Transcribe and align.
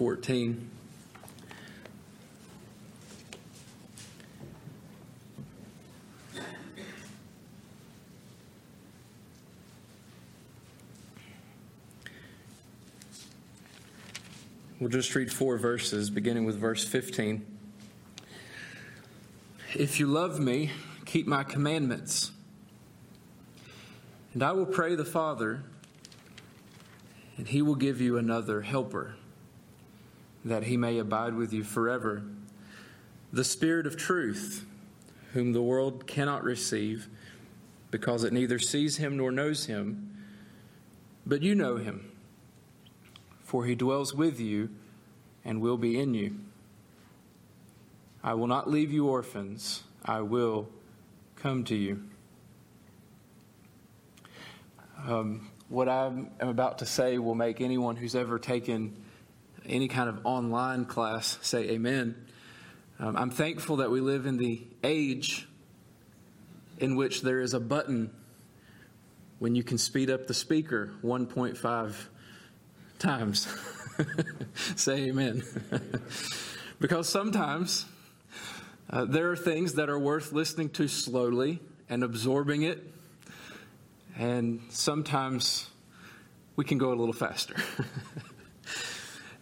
14. 0.00 0.70
We'll 14.78 14.88
just 14.88 15.14
read 15.14 15.30
four 15.30 15.58
verses, 15.58 16.08
beginning 16.08 16.46
with 16.46 16.56
verse 16.56 16.82
15. 16.82 17.44
If 19.74 20.00
you 20.00 20.06
love 20.06 20.40
me, 20.40 20.70
keep 21.04 21.26
my 21.26 21.44
commandments. 21.44 22.32
And 24.32 24.42
I 24.42 24.52
will 24.52 24.64
pray 24.64 24.94
the 24.94 25.04
Father, 25.04 25.62
and 27.36 27.46
he 27.46 27.60
will 27.60 27.74
give 27.74 28.00
you 28.00 28.16
another 28.16 28.62
helper, 28.62 29.16
that 30.44 30.64
he 30.64 30.76
may 30.76 30.98
abide 30.98 31.34
with 31.34 31.52
you 31.52 31.64
forever. 31.64 32.22
The 33.32 33.44
Spirit 33.44 33.86
of 33.86 33.96
truth, 33.96 34.66
whom 35.32 35.52
the 35.52 35.62
world 35.62 36.06
cannot 36.06 36.42
receive, 36.42 37.08
because 37.90 38.24
it 38.24 38.32
neither 38.32 38.58
sees 38.58 38.96
him 38.96 39.16
nor 39.16 39.30
knows 39.30 39.66
him, 39.66 40.16
but 41.26 41.42
you 41.42 41.54
know 41.54 41.76
him 41.76 42.10
for 43.50 43.64
he 43.64 43.74
dwells 43.74 44.14
with 44.14 44.38
you 44.38 44.70
and 45.44 45.60
will 45.60 45.76
be 45.76 45.98
in 45.98 46.14
you. 46.14 46.36
I 48.22 48.34
will 48.34 48.46
not 48.46 48.70
leave 48.70 48.92
you 48.92 49.08
orphans, 49.08 49.82
I 50.04 50.20
will 50.20 50.68
come 51.34 51.64
to 51.64 51.74
you. 51.74 52.00
Um, 55.04 55.50
what 55.68 55.88
I 55.88 56.06
am 56.06 56.30
about 56.38 56.78
to 56.78 56.86
say 56.86 57.18
will 57.18 57.34
make 57.34 57.60
anyone 57.60 57.96
who's 57.96 58.14
ever 58.14 58.38
taken 58.38 58.94
any 59.66 59.88
kind 59.88 60.08
of 60.08 60.20
online 60.24 60.84
class 60.84 61.38
say 61.42 61.70
amen. 61.70 62.14
Um, 62.98 63.16
I'm 63.16 63.30
thankful 63.30 63.76
that 63.76 63.90
we 63.90 64.00
live 64.00 64.26
in 64.26 64.36
the 64.36 64.62
age 64.84 65.48
in 66.78 66.96
which 66.96 67.22
there 67.22 67.40
is 67.40 67.54
a 67.54 67.60
button 67.60 68.10
when 69.38 69.54
you 69.54 69.62
can 69.62 69.78
speed 69.78 70.10
up 70.10 70.26
the 70.26 70.34
speaker 70.34 70.90
1.5 71.02 71.94
times. 72.98 73.48
Say 74.76 75.08
amen. 75.08 75.42
because 76.80 77.08
sometimes 77.08 77.86
uh, 78.90 79.04
there 79.06 79.30
are 79.30 79.36
things 79.36 79.74
that 79.74 79.88
are 79.88 79.98
worth 79.98 80.32
listening 80.32 80.68
to 80.70 80.88
slowly 80.88 81.60
and 81.88 82.04
absorbing 82.04 82.62
it, 82.62 82.82
and 84.16 84.60
sometimes 84.68 85.68
we 86.56 86.64
can 86.64 86.78
go 86.78 86.92
a 86.92 86.96
little 86.96 87.14
faster. 87.14 87.56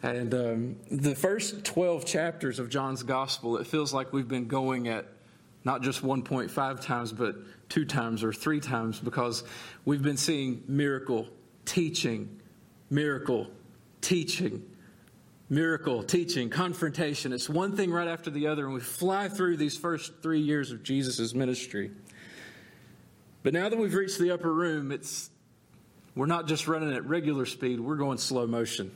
and 0.02 0.32
um, 0.34 0.76
the 0.90 1.14
first 1.14 1.64
12 1.64 2.04
chapters 2.04 2.58
of 2.58 2.68
John's 2.68 3.02
gospel, 3.02 3.56
it 3.56 3.66
feels 3.66 3.92
like 3.92 4.12
we've 4.12 4.28
been 4.28 4.46
going 4.46 4.88
at 4.88 5.06
not 5.64 5.82
just 5.82 6.02
1.5 6.02 6.80
times, 6.80 7.12
but 7.12 7.36
two 7.68 7.84
times 7.84 8.22
or 8.22 8.32
three 8.32 8.60
times 8.60 9.00
because 9.00 9.42
we've 9.84 10.02
been 10.02 10.16
seeing 10.16 10.62
miracle, 10.68 11.26
teaching, 11.64 12.40
miracle, 12.90 13.48
teaching, 14.00 14.64
miracle, 15.50 16.04
teaching, 16.04 16.48
confrontation. 16.48 17.32
It's 17.32 17.48
one 17.48 17.76
thing 17.76 17.90
right 17.90 18.08
after 18.08 18.30
the 18.30 18.46
other, 18.46 18.66
and 18.66 18.74
we 18.74 18.80
fly 18.80 19.28
through 19.28 19.56
these 19.56 19.76
first 19.76 20.22
three 20.22 20.40
years 20.40 20.70
of 20.70 20.82
Jesus' 20.84 21.34
ministry. 21.34 21.90
But 23.42 23.52
now 23.52 23.68
that 23.68 23.78
we've 23.78 23.94
reached 23.94 24.18
the 24.18 24.30
upper 24.30 24.52
room, 24.52 24.92
it's 24.92 25.30
we're 26.14 26.26
not 26.26 26.46
just 26.46 26.68
running 26.68 26.92
at 26.94 27.04
regular 27.04 27.46
speed, 27.46 27.80
we're 27.80 27.96
going 27.96 28.18
slow 28.18 28.46
motion. 28.46 28.90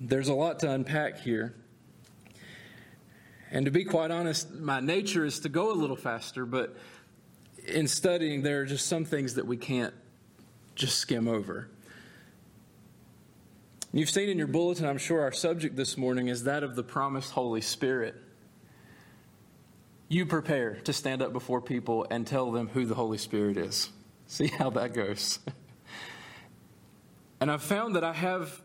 There's 0.00 0.28
a 0.28 0.34
lot 0.34 0.60
to 0.60 0.70
unpack 0.70 1.20
here. 1.20 1.54
And 3.50 3.66
to 3.66 3.70
be 3.70 3.84
quite 3.84 4.10
honest, 4.10 4.52
my 4.52 4.80
nature 4.80 5.24
is 5.24 5.40
to 5.40 5.48
go 5.48 5.70
a 5.70 5.74
little 5.74 5.96
faster, 5.96 6.44
but 6.44 6.76
in 7.66 7.86
studying, 7.86 8.42
there 8.42 8.62
are 8.62 8.66
just 8.66 8.86
some 8.86 9.04
things 9.04 9.34
that 9.34 9.46
we 9.46 9.56
can't 9.56 9.94
just 10.74 10.98
skim 10.98 11.28
over. 11.28 11.68
You've 13.92 14.10
seen 14.10 14.28
in 14.28 14.38
your 14.38 14.48
bulletin, 14.48 14.86
I'm 14.86 14.98
sure, 14.98 15.22
our 15.22 15.30
subject 15.30 15.76
this 15.76 15.96
morning 15.96 16.26
is 16.26 16.44
that 16.44 16.64
of 16.64 16.74
the 16.74 16.82
promised 16.82 17.30
Holy 17.30 17.60
Spirit. 17.60 18.16
You 20.08 20.26
prepare 20.26 20.74
to 20.80 20.92
stand 20.92 21.22
up 21.22 21.32
before 21.32 21.60
people 21.60 22.04
and 22.10 22.26
tell 22.26 22.50
them 22.50 22.66
who 22.68 22.86
the 22.86 22.96
Holy 22.96 23.18
Spirit 23.18 23.56
is. 23.56 23.90
See 24.26 24.48
how 24.48 24.70
that 24.70 24.94
goes. 24.94 25.38
and 27.40 27.52
I've 27.52 27.62
found 27.62 27.94
that 27.94 28.02
I 28.02 28.12
have 28.14 28.63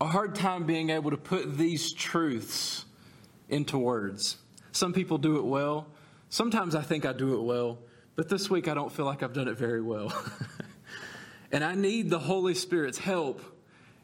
a 0.00 0.06
hard 0.06 0.34
time 0.34 0.64
being 0.64 0.90
able 0.90 1.10
to 1.10 1.16
put 1.16 1.56
these 1.56 1.92
truths 1.92 2.84
into 3.48 3.78
words. 3.78 4.36
Some 4.72 4.92
people 4.92 5.18
do 5.18 5.38
it 5.38 5.44
well. 5.44 5.86
Sometimes 6.28 6.74
I 6.74 6.82
think 6.82 7.06
I 7.06 7.12
do 7.12 7.34
it 7.34 7.42
well, 7.42 7.78
but 8.14 8.28
this 8.28 8.50
week 8.50 8.68
I 8.68 8.74
don't 8.74 8.92
feel 8.92 9.06
like 9.06 9.22
I've 9.22 9.32
done 9.32 9.48
it 9.48 9.56
very 9.56 9.82
well. 9.82 10.12
And 11.50 11.64
I 11.64 11.74
need 11.74 12.10
the 12.10 12.18
Holy 12.18 12.54
Spirit's 12.54 12.98
help 12.98 13.40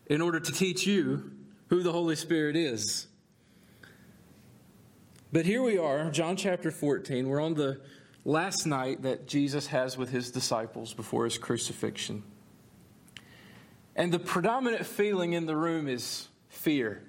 in 0.06 0.20
order 0.20 0.40
to 0.40 0.52
teach 0.52 0.86
you 0.86 1.30
who 1.68 1.82
the 1.82 1.92
Holy 1.92 2.16
Spirit 2.16 2.56
is. 2.56 3.06
But 5.32 5.44
here 5.44 5.62
we 5.62 5.76
are, 5.78 6.10
John 6.10 6.36
chapter 6.36 6.70
14. 6.70 7.28
We're 7.28 7.42
on 7.42 7.54
the 7.54 7.80
last 8.24 8.66
night 8.66 9.02
that 9.02 9.26
Jesus 9.26 9.66
has 9.66 9.98
with 9.98 10.10
his 10.10 10.30
disciples 10.30 10.94
before 10.94 11.24
his 11.24 11.36
crucifixion. 11.36 12.22
And 13.96 14.12
the 14.12 14.18
predominant 14.18 14.86
feeling 14.86 15.32
in 15.32 15.46
the 15.46 15.56
room 15.56 15.88
is 15.88 16.28
fear. 16.48 17.02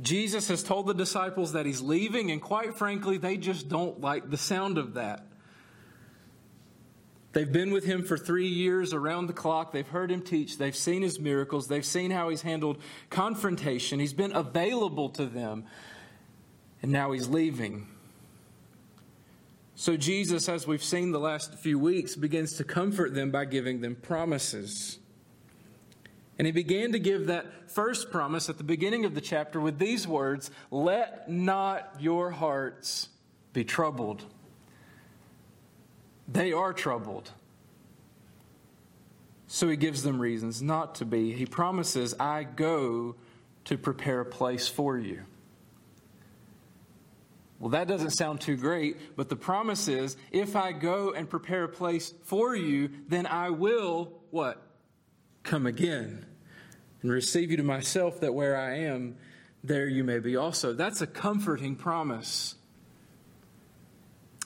Jesus 0.00 0.48
has 0.48 0.62
told 0.62 0.86
the 0.86 0.94
disciples 0.94 1.52
that 1.52 1.66
he's 1.66 1.80
leaving, 1.80 2.30
and 2.30 2.40
quite 2.40 2.76
frankly, 2.76 3.18
they 3.18 3.36
just 3.36 3.68
don't 3.68 4.00
like 4.00 4.30
the 4.30 4.36
sound 4.36 4.78
of 4.78 4.94
that. 4.94 5.26
They've 7.32 7.50
been 7.50 7.70
with 7.70 7.84
him 7.84 8.04
for 8.04 8.18
three 8.18 8.48
years 8.48 8.92
around 8.92 9.28
the 9.28 9.32
clock. 9.32 9.72
They've 9.72 9.86
heard 9.86 10.10
him 10.10 10.22
teach. 10.22 10.58
They've 10.58 10.74
seen 10.74 11.02
his 11.02 11.20
miracles. 11.20 11.68
They've 11.68 11.84
seen 11.84 12.10
how 12.10 12.28
he's 12.28 12.42
handled 12.42 12.78
confrontation. 13.08 14.00
He's 14.00 14.12
been 14.12 14.34
available 14.34 15.10
to 15.10 15.26
them. 15.26 15.64
And 16.82 16.90
now 16.90 17.12
he's 17.12 17.28
leaving. 17.28 17.86
So, 19.80 19.96
Jesus, 19.96 20.46
as 20.50 20.66
we've 20.66 20.84
seen 20.84 21.10
the 21.10 21.18
last 21.18 21.54
few 21.54 21.78
weeks, 21.78 22.14
begins 22.14 22.58
to 22.58 22.64
comfort 22.64 23.14
them 23.14 23.30
by 23.30 23.46
giving 23.46 23.80
them 23.80 23.94
promises. 23.94 24.98
And 26.36 26.46
he 26.46 26.52
began 26.52 26.92
to 26.92 26.98
give 26.98 27.28
that 27.28 27.70
first 27.70 28.10
promise 28.10 28.50
at 28.50 28.58
the 28.58 28.62
beginning 28.62 29.06
of 29.06 29.14
the 29.14 29.22
chapter 29.22 29.58
with 29.58 29.78
these 29.78 30.06
words 30.06 30.50
Let 30.70 31.30
not 31.30 31.96
your 31.98 32.30
hearts 32.30 33.08
be 33.54 33.64
troubled. 33.64 34.26
They 36.28 36.52
are 36.52 36.74
troubled. 36.74 37.30
So 39.46 39.66
he 39.66 39.78
gives 39.78 40.02
them 40.02 40.20
reasons 40.20 40.60
not 40.60 40.96
to 40.96 41.06
be. 41.06 41.32
He 41.32 41.46
promises, 41.46 42.14
I 42.20 42.42
go 42.42 43.14
to 43.64 43.78
prepare 43.78 44.20
a 44.20 44.26
place 44.26 44.68
for 44.68 44.98
you. 44.98 45.22
Well, 47.60 47.70
that 47.70 47.88
doesn't 47.88 48.10
sound 48.10 48.40
too 48.40 48.56
great, 48.56 49.16
but 49.16 49.28
the 49.28 49.36
promise 49.36 49.86
is 49.86 50.16
if 50.32 50.56
I 50.56 50.72
go 50.72 51.12
and 51.12 51.28
prepare 51.28 51.64
a 51.64 51.68
place 51.68 52.14
for 52.24 52.56
you, 52.56 52.90
then 53.06 53.26
I 53.26 53.50
will 53.50 54.14
what? 54.30 54.66
Come 55.42 55.66
again 55.66 56.24
and 57.02 57.10
receive 57.10 57.50
you 57.50 57.58
to 57.58 57.62
myself, 57.62 58.20
that 58.20 58.32
where 58.32 58.56
I 58.56 58.78
am, 58.78 59.16
there 59.62 59.86
you 59.86 60.04
may 60.04 60.20
be 60.20 60.36
also. 60.36 60.72
That's 60.72 61.02
a 61.02 61.06
comforting 61.06 61.76
promise. 61.76 62.54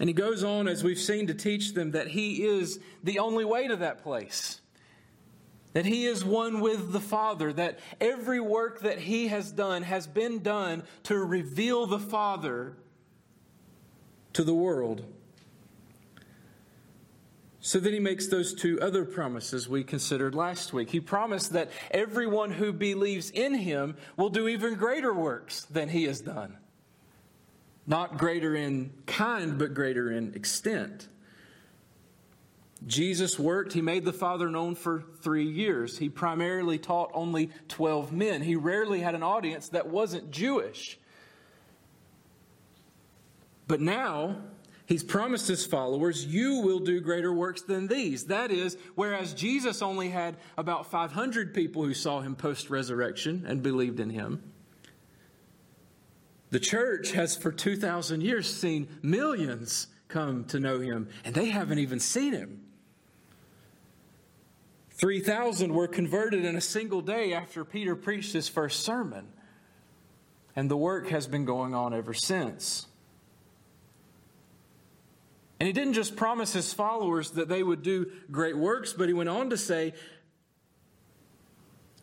And 0.00 0.08
he 0.08 0.12
goes 0.12 0.42
on, 0.42 0.66
as 0.66 0.82
we've 0.82 0.98
seen, 0.98 1.28
to 1.28 1.34
teach 1.34 1.74
them 1.74 1.92
that 1.92 2.08
he 2.08 2.44
is 2.44 2.80
the 3.04 3.20
only 3.20 3.44
way 3.44 3.68
to 3.68 3.76
that 3.76 4.02
place. 4.02 4.60
That 5.72 5.86
he 5.86 6.06
is 6.06 6.24
one 6.24 6.60
with 6.60 6.92
the 6.92 7.00
Father, 7.00 7.52
that 7.52 7.78
every 8.00 8.40
work 8.40 8.80
that 8.80 8.98
he 8.98 9.28
has 9.28 9.52
done 9.52 9.82
has 9.84 10.08
been 10.08 10.42
done 10.42 10.82
to 11.04 11.16
reveal 11.16 11.86
the 11.86 12.00
Father 12.00 12.76
to 14.34 14.44
the 14.44 14.54
world. 14.54 15.04
So 17.60 17.80
then 17.80 17.94
he 17.94 17.98
makes 17.98 18.26
those 18.26 18.52
two 18.52 18.78
other 18.82 19.06
promises 19.06 19.68
we 19.68 19.84
considered 19.84 20.34
last 20.34 20.74
week. 20.74 20.90
He 20.90 21.00
promised 21.00 21.54
that 21.54 21.70
everyone 21.90 22.50
who 22.50 22.74
believes 22.74 23.30
in 23.30 23.54
him 23.54 23.96
will 24.18 24.28
do 24.28 24.48
even 24.48 24.74
greater 24.74 25.14
works 25.14 25.64
than 25.64 25.88
he 25.88 26.04
has 26.04 26.20
done. 26.20 26.58
Not 27.86 28.18
greater 28.18 28.54
in 28.54 28.92
kind, 29.06 29.58
but 29.58 29.72
greater 29.72 30.10
in 30.10 30.34
extent. 30.34 31.08
Jesus 32.86 33.38
worked, 33.38 33.72
he 33.72 33.80
made 33.80 34.04
the 34.04 34.12
Father 34.12 34.50
known 34.50 34.74
for 34.74 35.02
three 35.22 35.46
years. 35.46 35.96
He 35.96 36.10
primarily 36.10 36.78
taught 36.78 37.10
only 37.14 37.50
12 37.68 38.12
men. 38.12 38.42
He 38.42 38.56
rarely 38.56 39.00
had 39.00 39.14
an 39.14 39.22
audience 39.22 39.70
that 39.70 39.88
wasn't 39.88 40.30
Jewish. 40.30 40.98
But 43.66 43.80
now, 43.80 44.36
He's 44.86 45.02
promised 45.02 45.48
his 45.48 45.64
followers, 45.64 46.26
You 46.26 46.60
will 46.60 46.78
do 46.78 47.00
greater 47.00 47.32
works 47.32 47.62
than 47.62 47.86
these. 47.86 48.26
That 48.26 48.50
is, 48.50 48.76
whereas 48.94 49.32
Jesus 49.32 49.80
only 49.80 50.10
had 50.10 50.36
about 50.58 50.90
500 50.90 51.54
people 51.54 51.84
who 51.84 51.94
saw 51.94 52.20
him 52.20 52.36
post 52.36 52.68
resurrection 52.68 53.44
and 53.48 53.62
believed 53.62 53.98
in 53.98 54.10
him, 54.10 54.42
the 56.50 56.60
church 56.60 57.12
has 57.12 57.34
for 57.34 57.50
2,000 57.50 58.20
years 58.20 58.54
seen 58.54 58.88
millions 59.02 59.88
come 60.06 60.44
to 60.44 60.60
know 60.60 60.78
him, 60.78 61.08
and 61.24 61.34
they 61.34 61.46
haven't 61.46 61.78
even 61.78 61.98
seen 61.98 62.32
him. 62.32 62.60
3,000 64.90 65.72
were 65.72 65.88
converted 65.88 66.44
in 66.44 66.54
a 66.54 66.60
single 66.60 67.00
day 67.00 67.32
after 67.32 67.64
Peter 67.64 67.96
preached 67.96 68.32
his 68.32 68.48
first 68.48 68.84
sermon, 68.84 69.26
and 70.54 70.70
the 70.70 70.76
work 70.76 71.08
has 71.08 71.26
been 71.26 71.44
going 71.44 71.74
on 71.74 71.92
ever 71.92 72.14
since. 72.14 72.86
And 75.60 75.66
he 75.66 75.72
didn't 75.72 75.94
just 75.94 76.16
promise 76.16 76.52
his 76.52 76.72
followers 76.72 77.32
that 77.32 77.48
they 77.48 77.62
would 77.62 77.82
do 77.82 78.10
great 78.30 78.56
works, 78.56 78.92
but 78.92 79.08
he 79.08 79.14
went 79.14 79.28
on 79.28 79.50
to 79.50 79.56
say, 79.56 79.94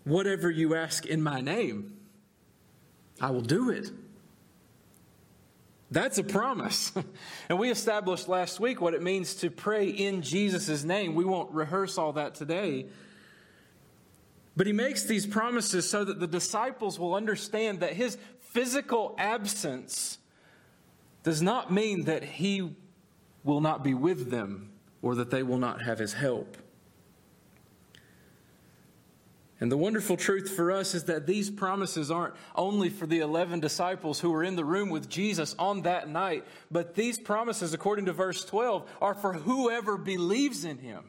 Whatever 0.04 0.50
you 0.50 0.74
ask 0.74 1.06
in 1.06 1.22
my 1.22 1.42
name, 1.42 1.94
I 3.20 3.30
will 3.30 3.42
do 3.42 3.70
it. 3.70 3.92
That's 5.92 6.18
a 6.18 6.24
promise. 6.24 6.92
and 7.50 7.60
we 7.60 7.70
established 7.70 8.28
last 8.28 8.60
week 8.60 8.82
what 8.82 8.94
it 8.94 9.04
means 9.04 9.36
to 9.36 9.52
pray 9.52 9.90
in 9.90 10.22
Jesus' 10.22 10.84
name. 10.84 11.14
We 11.14 11.26
won't 11.26 11.52
rehearse 11.52 11.98
all 11.98 12.14
that 12.14 12.34
today. 12.34 12.88
But 14.56 14.68
he 14.68 14.74
makes 14.74 15.04
these 15.04 15.26
promises 15.26 15.88
so 15.90 16.04
that 16.04 16.20
the 16.20 16.28
disciples 16.28 16.98
will 16.98 17.14
understand 17.14 17.82
that 17.82 17.94
his 17.94 18.18
physical 18.40 19.16
absence 19.18 20.18
does 21.24 21.42
not 21.42 21.72
mean 21.72 22.06
that 22.06 22.24
he 22.24 22.74
will 23.44 23.62
not 23.62 23.84
be 23.84 23.94
with 23.94 24.30
them 24.30 24.72
or 25.02 25.16
that 25.16 25.32
they 25.32 25.44
will 25.44 25.58
not 25.58 25.82
have 25.82 26.00
his 26.00 26.14
help. 26.14 26.58
And 29.62 29.72
the 29.72 29.78
wonderful 29.78 30.18
truth 30.18 30.50
for 30.56 30.72
us 30.72 30.96
is 30.96 31.04
that 31.04 31.28
these 31.28 31.52
promises 31.52 32.10
aren't 32.10 32.34
only 32.56 32.90
for 32.90 33.06
the 33.06 33.20
11 33.20 33.60
disciples 33.60 34.20
who 34.20 34.32
were 34.32 34.44
in 34.44 34.56
the 34.56 34.66
room 34.66 34.90
with 34.90 35.08
Jesus 35.08 35.56
on 35.60 35.84
that 35.84 36.10
night, 36.10 36.46
but 36.72 36.96
these 36.96 37.20
promises, 37.20 37.72
according 37.72 38.06
to 38.06 38.14
verse 38.14 38.44
12, 38.44 38.90
are 39.00 39.14
for 39.14 39.34
whoever 39.34 39.98
believes 39.98 40.66
in 40.66 40.80
him. 40.80 41.04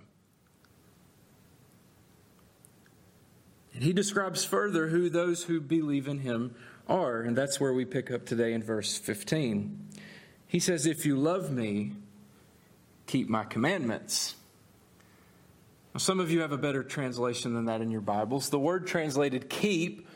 And 3.73 3.83
he 3.83 3.95
describes 3.95 4.45
further 4.45 4.89
who 4.89 5.09
those 5.09 5.45
who 5.45 5.59
believe 5.59 6.07
in 6.07 6.19
him 6.19 6.55
are, 6.87 7.23
and 7.23 7.35
that's 7.35 7.59
where 7.59 7.73
we 7.73 7.87
pick 7.87 8.11
up 8.11 8.27
today 8.27 8.53
in 8.53 8.63
verse 8.63 8.99
15. 8.99 9.89
He 10.47 10.59
says, 10.59 10.85
If 10.85 11.07
you 11.07 11.17
love 11.17 11.51
me, 11.51 11.93
keep 13.13 13.29
my 13.29 13.45
commandments. 13.45 14.37
Now, 15.93 15.99
some 15.99 16.19
of 16.19 16.31
you 16.31 16.41
have 16.41 16.53
a 16.53 16.57
better 16.57 16.83
translation 16.83 17.53
than 17.53 17.67
that 17.67 17.83
in 17.83 17.91
your 17.91 18.01
Bibles. 18.01 18.49
The 18.49 18.59
word 18.59 18.87
translated 18.87 19.51
keep 19.51 20.09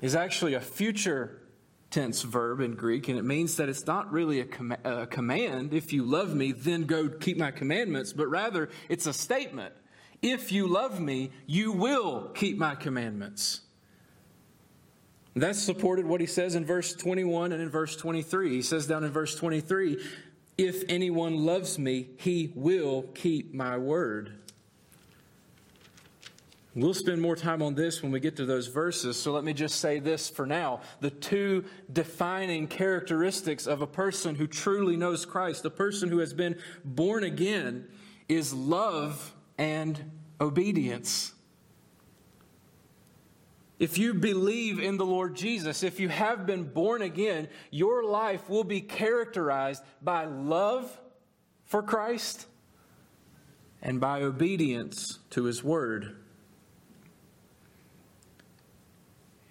is 0.00 0.14
actually 0.14 0.54
a 0.54 0.60
future 0.60 1.42
tense 1.90 2.22
verb 2.22 2.60
in 2.60 2.74
Greek, 2.74 3.08
and 3.08 3.18
it 3.18 3.22
means 3.22 3.56
that 3.56 3.68
it's 3.68 3.86
not 3.86 4.10
really 4.10 4.40
a, 4.40 4.46
com- 4.46 4.74
a, 4.82 5.06
command. 5.06 5.74
If 5.74 5.92
you 5.92 6.04
love 6.04 6.34
me, 6.34 6.52
then 6.52 6.84
go 6.84 7.10
keep 7.10 7.36
my 7.36 7.50
commandments, 7.50 8.14
but 8.14 8.28
rather 8.28 8.70
it's 8.88 9.06
a 9.06 9.12
statement. 9.12 9.74
If 10.22 10.52
you 10.52 10.66
love 10.66 11.00
me, 11.00 11.32
you 11.46 11.70
will 11.70 12.30
keep 12.34 12.56
my 12.56 12.76
commandments. 12.76 13.60
That's 15.36 15.62
supported 15.62 16.06
what 16.06 16.22
he 16.22 16.26
says 16.26 16.54
in 16.54 16.64
verse 16.64 16.94
21 16.94 17.52
and 17.52 17.60
in 17.60 17.68
verse 17.68 17.94
23. 17.94 18.48
He 18.52 18.62
says 18.62 18.86
down 18.86 19.04
in 19.04 19.10
verse 19.10 19.34
23, 19.34 19.98
if 20.58 20.84
anyone 20.88 21.44
loves 21.44 21.78
me, 21.78 22.10
he 22.16 22.52
will 22.54 23.02
keep 23.14 23.54
my 23.54 23.78
word. 23.78 24.32
We'll 26.74 26.94
spend 26.94 27.20
more 27.20 27.36
time 27.36 27.60
on 27.60 27.74
this 27.74 28.02
when 28.02 28.12
we 28.12 28.20
get 28.20 28.36
to 28.36 28.46
those 28.46 28.68
verses, 28.68 29.20
so 29.20 29.32
let 29.32 29.44
me 29.44 29.52
just 29.52 29.78
say 29.78 29.98
this 29.98 30.30
for 30.30 30.46
now. 30.46 30.80
The 31.00 31.10
two 31.10 31.64
defining 31.92 32.66
characteristics 32.66 33.66
of 33.66 33.82
a 33.82 33.86
person 33.86 34.34
who 34.34 34.46
truly 34.46 34.96
knows 34.96 35.26
Christ, 35.26 35.66
a 35.66 35.70
person 35.70 36.08
who 36.08 36.20
has 36.20 36.32
been 36.32 36.58
born 36.82 37.24
again, 37.24 37.88
is 38.26 38.54
love 38.54 39.34
and 39.58 40.12
obedience. 40.40 41.34
If 43.82 43.98
you 43.98 44.14
believe 44.14 44.78
in 44.78 44.96
the 44.96 45.04
Lord 45.04 45.34
Jesus, 45.34 45.82
if 45.82 45.98
you 45.98 46.08
have 46.08 46.46
been 46.46 46.62
born 46.62 47.02
again, 47.02 47.48
your 47.72 48.04
life 48.04 48.48
will 48.48 48.62
be 48.62 48.80
characterized 48.80 49.82
by 50.00 50.24
love 50.24 51.00
for 51.64 51.82
Christ 51.82 52.46
and 53.82 54.00
by 54.00 54.22
obedience 54.22 55.18
to 55.30 55.46
His 55.46 55.64
Word. 55.64 56.14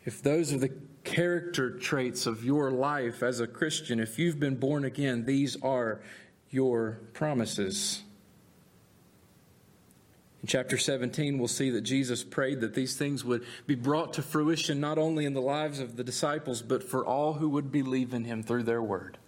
If 0.05 0.23
those 0.23 0.53
are 0.53 0.59
the 0.59 0.77
character 1.03 1.77
traits 1.77 2.25
of 2.25 2.45
your 2.45 2.71
life 2.71 3.23
as 3.23 3.41
a 3.41 3.47
Christian, 3.47 3.99
if 3.99 4.17
you've 4.17 4.39
been 4.39 4.55
born 4.55 4.85
again, 4.85 5.25
these 5.25 5.61
are 5.61 5.99
your 6.49 7.01
promises. 7.11 8.03
In 10.41 10.47
chapter 10.47 10.77
17, 10.77 11.37
we'll 11.37 11.47
see 11.47 11.69
that 11.69 11.81
Jesus 11.81 12.23
prayed 12.23 12.61
that 12.61 12.73
these 12.73 12.95
things 12.95 13.23
would 13.23 13.45
be 13.67 13.75
brought 13.75 14.13
to 14.13 14.23
fruition 14.23 14.79
not 14.79 14.97
only 14.97 15.25
in 15.25 15.33
the 15.33 15.41
lives 15.41 15.79
of 15.79 15.97
the 15.97 16.03
disciples, 16.03 16.63
but 16.63 16.83
for 16.83 17.05
all 17.05 17.33
who 17.33 17.49
would 17.49 17.71
believe 17.71 18.13
in 18.13 18.23
him 18.23 18.41
through 18.41 18.63
their 18.63 18.81
word. 18.81 19.19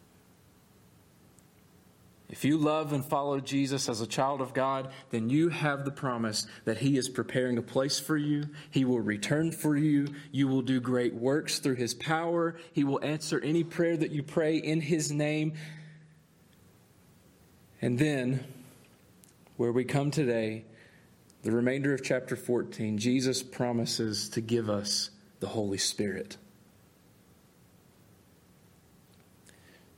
If 2.33 2.43
you 2.43 2.57
love 2.57 2.93
and 2.93 3.05
follow 3.05 3.39
Jesus 3.39 3.87
as 3.87 4.01
a 4.01 4.07
child 4.07 4.41
of 4.41 4.55
God, 4.55 4.91
then 5.11 5.29
you 5.29 5.49
have 5.49 5.85
the 5.85 5.91
promise 5.91 6.47
that 6.65 6.79
He 6.79 6.97
is 6.97 7.07
preparing 7.07 7.59
a 7.59 7.61
place 7.61 7.99
for 7.99 8.17
you. 8.17 8.45
He 8.71 8.85
will 8.85 9.01
return 9.01 9.51
for 9.51 9.77
you. 9.77 10.07
You 10.31 10.47
will 10.47 10.63
do 10.63 10.79
great 10.79 11.13
works 11.13 11.59
through 11.59 11.75
His 11.75 11.93
power. 11.93 12.55
He 12.71 12.83
will 12.83 12.99
answer 13.03 13.39
any 13.41 13.63
prayer 13.63 13.95
that 13.95 14.09
you 14.09 14.23
pray 14.23 14.57
in 14.57 14.81
His 14.81 15.11
name. 15.11 15.53
And 17.83 17.99
then, 17.99 18.43
where 19.57 19.71
we 19.71 19.83
come 19.83 20.09
today, 20.09 20.65
the 21.43 21.51
remainder 21.51 21.93
of 21.93 22.01
chapter 22.01 22.37
14, 22.37 22.97
Jesus 22.97 23.43
promises 23.43 24.29
to 24.29 24.39
give 24.39 24.69
us 24.69 25.09
the 25.41 25.47
Holy 25.47 25.77
Spirit. 25.77 26.37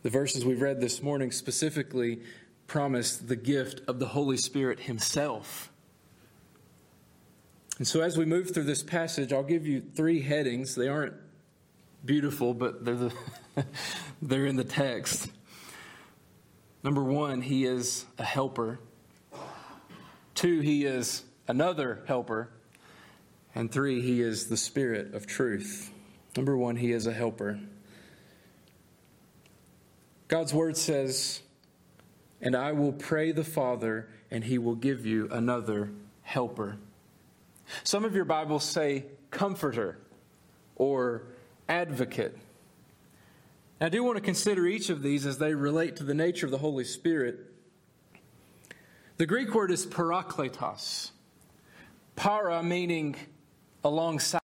The 0.02 0.10
verses 0.10 0.44
we've 0.44 0.62
read 0.62 0.82
this 0.82 1.04
morning 1.04 1.32
specifically 1.32 2.22
promise 2.66 3.18
the 3.18 3.36
gift 3.36 3.82
of 3.88 4.00
the 4.00 4.08
Holy 4.08 4.38
Spirit 4.38 4.82
Himself. 4.82 5.72
And 7.78 7.88
so, 7.88 8.02
as 8.02 8.18
we 8.18 8.26
move 8.26 8.52
through 8.52 8.64
this 8.64 8.82
passage, 8.82 9.32
I'll 9.32 9.44
give 9.44 9.68
you 9.68 9.84
three 9.94 10.22
headings. 10.22 10.74
They 10.74 10.88
aren't 10.88 11.14
beautiful, 12.04 12.56
but 12.56 12.84
they're, 12.84 12.96
the 12.96 13.14
they're 14.22 14.48
in 14.48 14.56
the 14.56 14.64
text. 14.64 15.30
Number 16.84 17.04
one, 17.04 17.42
He 17.42 17.66
is 17.66 18.06
a 18.18 18.24
helper. 18.24 18.80
Two, 20.34 20.62
He 20.62 20.86
is 20.86 21.24
another 21.48 22.04
helper. 22.08 22.50
And 23.54 23.72
three, 23.72 24.02
he 24.02 24.22
is 24.22 24.48
the 24.48 24.58
Spirit 24.58 25.14
of 25.14 25.26
truth. 25.26 25.92
Number 26.36 26.58
one, 26.58 26.76
he 26.76 26.92
is 26.92 27.08
a 27.08 27.14
helper. 27.14 27.60
God's 30.28 30.54
word 30.54 30.76
says, 30.76 31.42
And 32.42 32.56
I 32.56 32.74
will 32.74 32.92
pray 32.92 33.32
the 33.32 33.44
Father, 33.44 34.10
and 34.32 34.44
he 34.44 34.58
will 34.58 34.76
give 34.76 35.06
you 35.06 35.30
another 35.32 35.92
helper. 36.24 36.78
Some 37.84 38.04
of 38.04 38.16
your 38.16 38.26
Bibles 38.26 38.64
say 38.64 39.06
comforter 39.32 39.98
or 40.76 41.24
advocate. 41.70 42.38
I 43.80 43.90
do 43.90 44.04
want 44.04 44.18
to 44.18 44.22
consider 44.22 44.66
each 44.66 44.90
of 44.90 45.02
these 45.02 45.26
as 45.26 45.38
they 45.38 45.54
relate 45.54 45.98
to 45.98 46.04
the 46.04 46.14
nature 46.14 46.46
of 46.46 46.52
the 46.52 46.58
Holy 46.58 46.84
Spirit. 46.84 47.40
The 49.18 49.26
Greek 49.26 49.54
word 49.54 49.72
is 49.72 49.86
parakletos. 49.86 51.12
Para 52.16 52.64
meaning 52.64 53.16
alongside, 53.84 54.42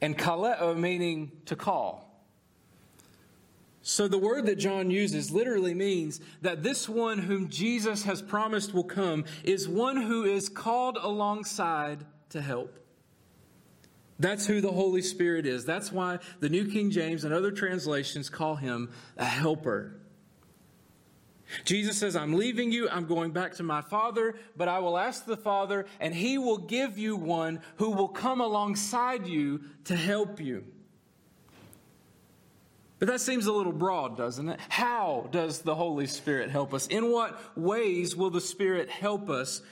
and 0.00 0.16
kaleo 0.16 0.76
meaning 0.76 1.32
to 1.46 1.56
call. 1.56 2.10
So 3.82 4.08
the 4.08 4.18
word 4.18 4.46
that 4.46 4.56
John 4.56 4.90
uses 4.90 5.30
literally 5.30 5.74
means 5.74 6.20
that 6.42 6.62
this 6.62 6.88
one 6.88 7.18
whom 7.18 7.48
Jesus 7.48 8.04
has 8.04 8.20
promised 8.20 8.74
will 8.74 8.84
come 8.84 9.24
is 9.42 9.68
one 9.68 9.96
who 9.96 10.24
is 10.24 10.48
called 10.48 10.98
alongside 11.00 12.04
to 12.30 12.40
help. 12.40 12.78
That's 14.18 14.46
who 14.46 14.60
the 14.60 14.70
Holy 14.70 15.00
Spirit 15.00 15.46
is. 15.46 15.64
That's 15.64 15.90
why 15.90 16.18
the 16.40 16.50
New 16.50 16.70
King 16.70 16.90
James 16.90 17.24
and 17.24 17.32
other 17.32 17.50
translations 17.50 18.28
call 18.28 18.56
him 18.56 18.90
a 19.16 19.24
helper. 19.24 19.99
Jesus 21.64 21.98
says, 21.98 22.16
I'm 22.16 22.34
leaving 22.34 22.70
you, 22.70 22.88
I'm 22.88 23.06
going 23.06 23.32
back 23.32 23.54
to 23.54 23.62
my 23.62 23.80
Father, 23.80 24.36
but 24.56 24.68
I 24.68 24.78
will 24.78 24.96
ask 24.96 25.24
the 25.24 25.36
Father, 25.36 25.86
and 25.98 26.14
he 26.14 26.38
will 26.38 26.58
give 26.58 26.98
you 26.98 27.16
one 27.16 27.60
who 27.76 27.90
will 27.90 28.08
come 28.08 28.40
alongside 28.40 29.26
you 29.26 29.62
to 29.84 29.96
help 29.96 30.40
you. 30.40 30.64
But 33.00 33.08
that 33.08 33.20
seems 33.20 33.46
a 33.46 33.52
little 33.52 33.72
broad, 33.72 34.16
doesn't 34.16 34.48
it? 34.48 34.60
How 34.68 35.26
does 35.32 35.60
the 35.60 35.74
Holy 35.74 36.06
Spirit 36.06 36.50
help 36.50 36.74
us? 36.74 36.86
In 36.86 37.10
what 37.10 37.56
ways 37.56 38.14
will 38.14 38.30
the 38.30 38.42
Spirit 38.42 38.90
help 38.90 39.30
us 39.30 39.62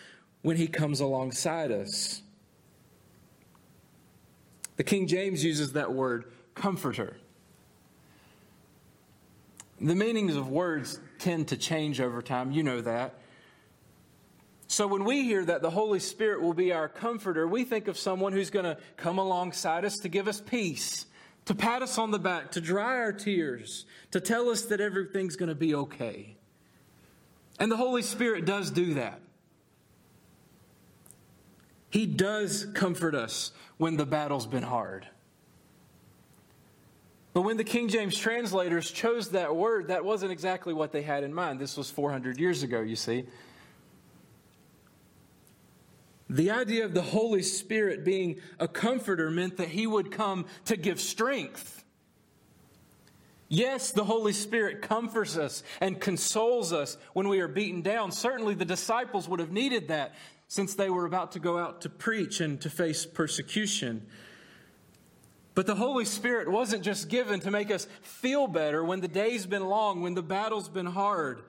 when 0.41 0.57
He 0.57 0.67
comes 0.67 1.01
alongside 1.01 1.71
us? 1.71 2.23
The 4.77 4.85
King 4.85 5.07
James 5.07 5.45
uses 5.45 5.75
that 5.75 5.93
word, 5.93 6.33
comforter. 6.55 7.19
The 9.81 9.95
meanings 9.95 10.35
of 10.35 10.49
words 10.49 10.99
tend 11.19 11.49
to 11.49 11.57
change 11.57 12.01
over 12.01 12.23
time. 12.23 12.53
You 12.53 12.63
know 12.63 12.81
that. 12.81 13.15
So 14.69 14.87
when 14.87 15.05
we 15.05 15.25
hear 15.25 15.45
that 15.47 15.63
the 15.63 15.71
Holy 15.71 15.99
Spirit 15.99 16.43
will 16.43 16.53
be 16.53 16.73
our 16.73 16.89
comforter, 16.89 17.49
we 17.49 17.65
think 17.65 17.89
of 17.89 17.99
someone 17.99 18.33
who's 18.33 18.51
going 18.51 18.67
to 18.67 18.77
come 18.97 19.19
alongside 19.19 19.85
us 19.85 19.99
to 20.01 20.09
give 20.09 20.29
us 20.29 20.43
peace, 20.43 21.07
to 21.47 21.55
pat 21.55 21.83
us 21.83 21.97
on 21.97 22.11
the 22.11 22.19
back, 22.19 22.53
to 22.53 22.61
dry 22.61 22.99
our 22.99 23.13
tears, 23.13 23.87
to 24.11 24.21
tell 24.21 24.51
us 24.51 24.67
that 24.67 24.81
everything's 24.81 25.37
going 25.37 25.49
to 25.49 25.55
be 25.55 25.75
okay. 25.75 26.37
And 27.59 27.73
the 27.73 27.77
Holy 27.77 28.03
Spirit 28.03 28.45
does 28.45 28.71
do 28.71 28.95
that. 28.95 29.21
He 31.91 32.05
does 32.05 32.67
comfort 32.75 33.15
us 33.15 33.53
when 33.79 33.97
the 33.97 34.07
battle's 34.07 34.47
been 34.47 34.63
hard. 34.63 35.09
But 37.39 37.43
when 37.43 37.57
the 37.57 37.63
King 37.63 37.87
James 37.87 38.19
translators 38.19 38.91
chose 38.91 39.31
that 39.31 39.55
word, 39.55 39.87
that 39.87 40.05
wasn't 40.05 40.33
exactly 40.33 40.75
what 40.75 40.91
they 40.91 41.03
had 41.03 41.23
in 41.23 41.33
mind. 41.33 41.61
This 41.61 41.77
was 41.77 41.89
400 41.89 42.37
years 42.37 42.65
ago, 42.65 42.81
you 42.81 42.97
see. 42.97 43.27
The 46.29 46.51
idea 46.51 46.85
of 46.85 46.95
the 46.95 47.01
Holy 47.01 47.45
Spirit 47.45 48.05
being 48.05 48.41
a 48.59 48.67
comforter 48.67 49.31
meant 49.31 49.59
that 49.59 49.69
he 49.69 49.87
would 49.87 50.11
come 50.11 50.47
to 50.65 50.77
give 50.77 51.01
strength. 51.01 51.85
Yes, 53.49 53.93
the 53.93 54.03
Holy 54.03 54.33
Spirit 54.33 54.83
comforts 54.83 55.37
us 55.37 55.63
and 55.81 56.01
consoles 56.01 56.73
us 56.73 56.99
when 57.13 57.29
we 57.29 57.39
are 57.39 57.47
beaten 57.47 57.83
down. 57.83 58.11
Certainly, 58.11 58.55
the 58.55 58.65
disciples 58.65 59.29
would 59.29 59.39
have 59.39 59.53
needed 59.53 59.87
that 59.87 60.17
since 60.49 60.75
they 60.75 60.91
were 60.91 61.05
about 61.05 61.31
to 61.31 61.39
go 61.39 61.57
out 61.57 61.83
to 61.83 61.89
preach 61.89 62.41
and 62.41 62.61
to 62.63 62.69
face 62.69 63.07
persecution. 63.07 64.09
But 65.59 65.67
the 65.67 65.75
Holy 65.75 66.05
Spirit 66.05 66.49
wasn't 66.49 66.85
just 66.85 67.09
given 67.09 67.41
to 67.41 67.51
make 67.51 67.73
us 67.73 67.89
feel 68.03 68.47
better 68.47 68.85
when 68.85 69.01
the 69.01 69.09
day's 69.09 69.45
been 69.45 69.67
long, 69.67 70.03
when 70.03 70.15
the 70.15 70.23
battle's 70.23 70.69
been 70.69 70.87
hard. 70.87 71.43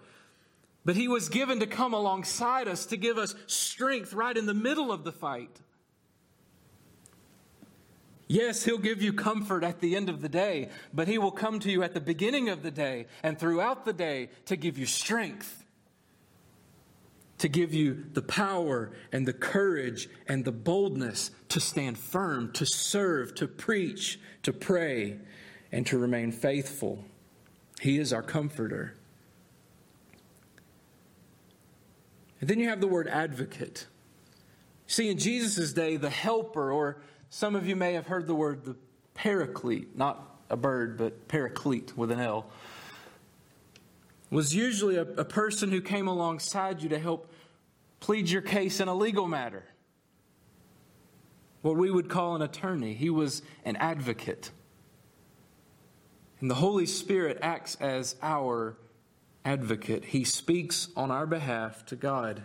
But 0.83 0.95
He 0.95 1.07
was 1.07 1.29
given 1.29 1.59
to 1.59 1.67
come 1.67 1.93
alongside 1.93 2.67
us 2.67 2.87
to 2.87 2.97
give 2.97 3.19
us 3.19 3.35
strength 3.45 4.13
right 4.13 4.35
in 4.35 4.47
the 4.47 4.55
middle 4.55 4.91
of 4.91 5.03
the 5.03 5.11
fight. 5.11 5.55
Yes, 8.27 8.65
He'll 8.65 8.79
give 8.79 8.99
you 8.99 9.13
comfort 9.13 9.63
at 9.63 9.79
the 9.79 9.95
end 9.95 10.09
of 10.09 10.23
the 10.23 10.29
day, 10.29 10.69
but 10.91 11.07
He 11.07 11.19
will 11.19 11.29
come 11.29 11.59
to 11.59 11.69
you 11.69 11.83
at 11.83 11.93
the 11.93 12.01
beginning 12.01 12.49
of 12.49 12.63
the 12.63 12.71
day 12.71 13.05
and 13.21 13.37
throughout 13.37 13.85
the 13.85 13.93
day 13.93 14.29
to 14.45 14.55
give 14.55 14.79
you 14.79 14.87
strength 14.87 15.58
to 17.39 17.47
give 17.47 17.73
you 17.73 18.05
the 18.13 18.21
power 18.21 18.91
and 19.11 19.27
the 19.27 19.33
courage 19.33 20.09
and 20.27 20.45
the 20.45 20.51
boldness 20.51 21.31
to 21.49 21.59
stand 21.59 21.97
firm, 21.97 22.51
to 22.53 22.65
serve, 22.65 23.33
to 23.35 23.47
preach, 23.47 24.19
to 24.43 24.53
pray, 24.53 25.17
and 25.71 25.85
to 25.87 25.97
remain 25.97 26.31
faithful. 26.31 27.03
He 27.79 27.97
is 27.97 28.13
our 28.13 28.21
comforter. 28.21 28.93
And 32.41 32.49
then 32.49 32.59
you 32.59 32.69
have 32.69 32.81
the 32.81 32.87
word 32.87 33.07
advocate. 33.07 33.87
See, 34.87 35.09
in 35.09 35.17
Jesus' 35.17 35.73
day, 35.73 35.97
the 35.97 36.09
helper, 36.09 36.71
or 36.71 37.01
some 37.29 37.55
of 37.55 37.67
you 37.67 37.75
may 37.75 37.93
have 37.93 38.07
heard 38.07 38.27
the 38.27 38.35
word 38.35 38.65
the 38.65 38.75
paraclete, 39.13 39.97
not 39.97 40.39
a 40.49 40.57
bird, 40.57 40.97
but 40.97 41.27
paraclete 41.27 41.97
with 41.97 42.11
an 42.11 42.19
L 42.19 42.49
was 44.29 44.53
usually 44.53 44.95
a, 44.95 45.01
a 45.01 45.25
person 45.25 45.71
who 45.71 45.81
came 45.81 46.07
alongside 46.07 46.81
you 46.81 46.89
to 46.89 46.99
help 46.99 47.31
plead 47.99 48.29
your 48.29 48.41
case 48.41 48.79
in 48.79 48.87
a 48.87 48.93
legal 48.95 49.27
matter. 49.27 49.63
What 51.61 51.75
we 51.75 51.91
would 51.91 52.09
call 52.09 52.35
an 52.35 52.41
attorney. 52.41 52.93
He 52.93 53.09
was 53.09 53.41
an 53.65 53.75
advocate. 53.75 54.51
And 56.39 56.49
the 56.49 56.55
Holy 56.55 56.85
Spirit 56.85 57.39
acts 57.41 57.75
as 57.81 58.15
our 58.21 58.77
advocate. 59.43 60.05
He 60.05 60.23
speaks 60.23 60.87
on 60.95 61.11
our 61.11 61.25
behalf 61.25 61.85
to 61.87 61.95
God. 61.95 62.43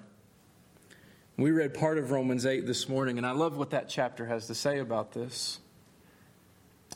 We 1.37 1.51
read 1.51 1.75
part 1.75 1.99
of 1.99 2.11
Romans 2.11 2.47
8 2.47 2.67
this 2.67 2.89
morning, 2.89 3.19
and 3.19 3.27
I 3.27 3.33
love 3.33 3.57
what 3.57 3.71
that 3.71 3.89
chapter 3.89 4.27
has 4.27 4.47
to 4.49 4.55
say 4.55 4.79
about 4.79 5.13
this. 5.13 5.61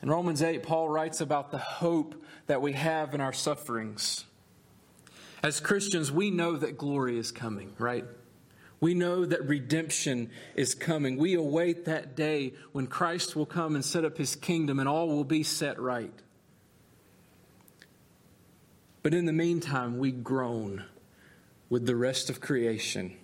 In 0.03 0.09
Romans 0.09 0.43
8, 0.43 0.63
Paul 0.63 0.89
writes 0.89 1.21
about 1.21 1.51
the 1.51 1.59
hope 1.59 2.15
that 2.47 2.63
we 2.63 2.73
have 2.73 3.15
in 3.15 3.21
our 3.21 3.33
sufferings. 3.33 4.25
As 5.49 5.61
Christians, 5.61 6.13
we 6.13 6.31
know 6.31 6.57
that 6.59 6.77
glory 6.77 7.19
is 7.19 7.33
coming, 7.33 7.73
right? 7.79 8.05
We 8.81 8.93
know 8.93 9.25
that 9.25 9.49
redemption 9.49 10.31
is 10.55 10.75
coming. 10.75 11.17
We 11.17 11.37
await 11.37 11.87
that 11.87 12.15
day 12.15 12.53
when 12.73 12.87
Christ 12.87 13.35
will 13.35 13.47
come 13.47 13.75
and 13.75 13.83
set 13.83 14.05
up 14.05 14.19
his 14.19 14.37
kingdom 14.37 14.79
and 14.79 14.87
all 14.87 15.09
will 15.09 15.25
be 15.25 15.43
set 15.43 15.81
right. 15.81 16.13
But 19.03 19.15
in 19.15 19.25
the 19.25 19.33
meantime, 19.33 19.97
we 19.97 20.13
groan 20.13 20.85
with 21.71 21.87
the 21.87 21.97
rest 21.97 22.29
of 22.29 22.43
creation 22.43 23.17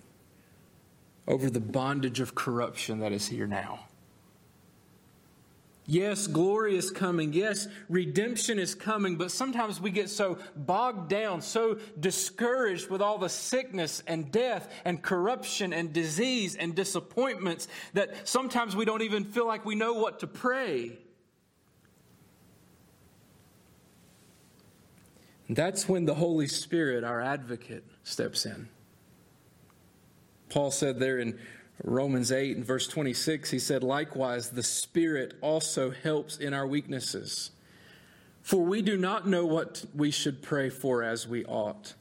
over 1.27 1.51
the 1.51 1.59
bondage 1.59 2.19
of 2.19 2.33
corruption 2.33 3.01
that 3.01 3.11
is 3.11 3.27
here 3.27 3.45
now. 3.45 3.84
Yes, 5.87 6.25
glory 6.25 6.75
is 6.75 6.89
coming. 6.89 7.31
Yes, 7.31 7.67
redemption 7.89 8.57
is 8.57 8.73
coming. 8.73 9.17
But 9.17 9.29
sometimes 9.29 9.79
we 9.79 9.91
get 9.91 10.09
so 10.09 10.39
bogged 10.55 11.09
down, 11.09 11.41
so 11.41 11.77
discouraged 11.99 12.89
with 12.89 13.01
all 13.01 13.19
the 13.19 13.29
sickness 13.29 14.01
and 14.07 14.31
death 14.31 14.71
and 14.83 15.01
corruption 15.01 15.73
and 15.73 15.93
disease 15.93 16.55
and 16.55 16.73
disappointments 16.73 17.67
that 17.93 18.27
sometimes 18.27 18.75
we 18.75 18.85
don't 18.85 19.03
even 19.03 19.25
feel 19.25 19.45
like 19.45 19.63
we 19.63 19.75
know 19.75 19.93
what 19.93 20.21
to 20.21 20.27
pray. 20.27 20.97
And 25.47 25.55
that's 25.55 25.87
when 25.87 26.05
the 26.05 26.15
Holy 26.15 26.47
Spirit, 26.47 27.03
our 27.03 27.21
advocate, 27.21 27.83
steps 28.03 28.47
in. 28.47 28.67
Paul 30.49 30.71
said 30.71 30.99
there 30.99 31.19
in 31.19 31.37
Romans 31.83 32.31
8 32.31 32.57
and 32.57 32.65
verse 32.65 32.87
26, 32.87 33.51
he 33.51 33.59
said, 33.59 33.83
Likewise, 33.83 34.49
the 34.49 34.63
Spirit 34.63 35.33
also 35.41 35.91
helps 35.91 36.37
in 36.37 36.53
our 36.53 36.65
weaknesses. 36.65 37.51
For 38.41 38.63
we 38.63 38.81
do 38.81 38.95
not 38.95 39.27
know 39.27 39.45
what 39.45 39.85
we 39.93 40.11
should 40.11 40.41
pray 40.41 40.69
for 40.69 41.03
as 41.03 41.27
we 41.27 41.43
ought, 41.45 41.95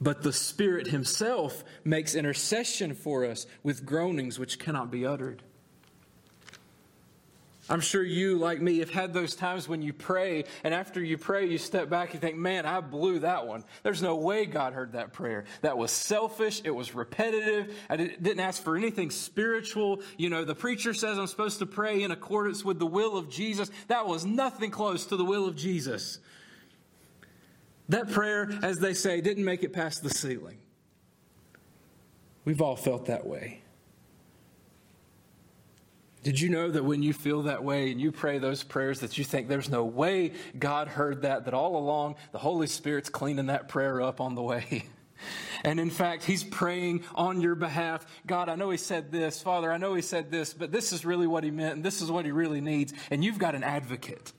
but 0.00 0.22
the 0.22 0.32
Spirit 0.32 0.88
Himself 0.88 1.64
makes 1.84 2.14
intercession 2.14 2.94
for 2.94 3.24
us 3.24 3.46
with 3.62 3.84
groanings 3.84 4.38
which 4.38 4.58
cannot 4.58 4.90
be 4.90 5.04
uttered. 5.04 5.42
I'm 7.70 7.80
sure 7.80 8.02
you, 8.02 8.38
like 8.38 8.60
me, 8.60 8.80
have 8.80 8.90
had 8.90 9.14
those 9.14 9.36
times 9.36 9.68
when 9.68 9.82
you 9.82 9.92
pray, 9.92 10.44
and 10.64 10.74
after 10.74 11.02
you 11.02 11.16
pray, 11.16 11.46
you 11.46 11.58
step 11.58 11.88
back 11.88 12.12
and 12.12 12.20
think, 12.20 12.36
man, 12.36 12.66
I 12.66 12.80
blew 12.80 13.20
that 13.20 13.46
one. 13.46 13.62
There's 13.84 14.02
no 14.02 14.16
way 14.16 14.46
God 14.46 14.72
heard 14.72 14.92
that 14.92 15.12
prayer. 15.12 15.44
That 15.60 15.78
was 15.78 15.92
selfish. 15.92 16.60
It 16.64 16.72
was 16.72 16.92
repetitive. 16.92 17.72
I 17.88 17.96
didn't 17.96 18.40
ask 18.40 18.60
for 18.62 18.76
anything 18.76 19.10
spiritual. 19.10 20.00
You 20.16 20.28
know, 20.28 20.44
the 20.44 20.56
preacher 20.56 20.92
says 20.92 21.18
I'm 21.18 21.28
supposed 21.28 21.60
to 21.60 21.66
pray 21.66 22.02
in 22.02 22.10
accordance 22.10 22.64
with 22.64 22.80
the 22.80 22.86
will 22.86 23.16
of 23.16 23.30
Jesus. 23.30 23.70
That 23.86 24.08
was 24.08 24.24
nothing 24.24 24.72
close 24.72 25.06
to 25.06 25.16
the 25.16 25.24
will 25.24 25.46
of 25.46 25.54
Jesus. 25.54 26.18
That 27.88 28.10
prayer, 28.10 28.50
as 28.62 28.80
they 28.80 28.94
say, 28.94 29.20
didn't 29.20 29.44
make 29.44 29.62
it 29.62 29.72
past 29.72 30.02
the 30.02 30.10
ceiling. 30.10 30.58
We've 32.44 32.60
all 32.60 32.76
felt 32.76 33.06
that 33.06 33.24
way. 33.24 33.61
Did 36.22 36.38
you 36.38 36.48
know 36.48 36.70
that 36.70 36.84
when 36.84 37.02
you 37.02 37.12
feel 37.12 37.42
that 37.42 37.64
way 37.64 37.90
and 37.90 38.00
you 38.00 38.12
pray 38.12 38.38
those 38.38 38.62
prayers 38.62 39.00
that 39.00 39.18
you 39.18 39.24
think 39.24 39.48
there's 39.48 39.68
no 39.68 39.84
way 39.84 40.32
God 40.56 40.86
heard 40.86 41.22
that, 41.22 41.46
that 41.46 41.54
all 41.54 41.76
along 41.76 42.14
the 42.30 42.38
Holy 42.38 42.68
Spirit's 42.68 43.08
cleaning 43.08 43.46
that 43.46 43.68
prayer 43.68 44.00
up 44.00 44.20
on 44.20 44.34
the 44.34 44.42
way? 44.42 44.84
And 45.64 45.78
in 45.78 45.90
fact, 45.90 46.24
he's 46.24 46.42
praying 46.42 47.04
on 47.14 47.40
your 47.40 47.54
behalf. 47.54 48.04
God, 48.26 48.48
I 48.48 48.56
know 48.56 48.70
he 48.70 48.76
said 48.76 49.12
this. 49.12 49.40
Father, 49.40 49.72
I 49.72 49.76
know 49.76 49.94
he 49.94 50.02
said 50.02 50.32
this, 50.32 50.52
but 50.52 50.72
this 50.72 50.92
is 50.92 51.04
really 51.04 51.28
what 51.28 51.44
he 51.44 51.52
meant, 51.52 51.76
and 51.76 51.84
this 51.84 52.02
is 52.02 52.10
what 52.10 52.24
he 52.24 52.32
really 52.32 52.60
needs. 52.60 52.92
And 53.12 53.24
you've 53.24 53.38
got 53.38 53.54
an 53.54 53.62
advocate. 53.62 54.32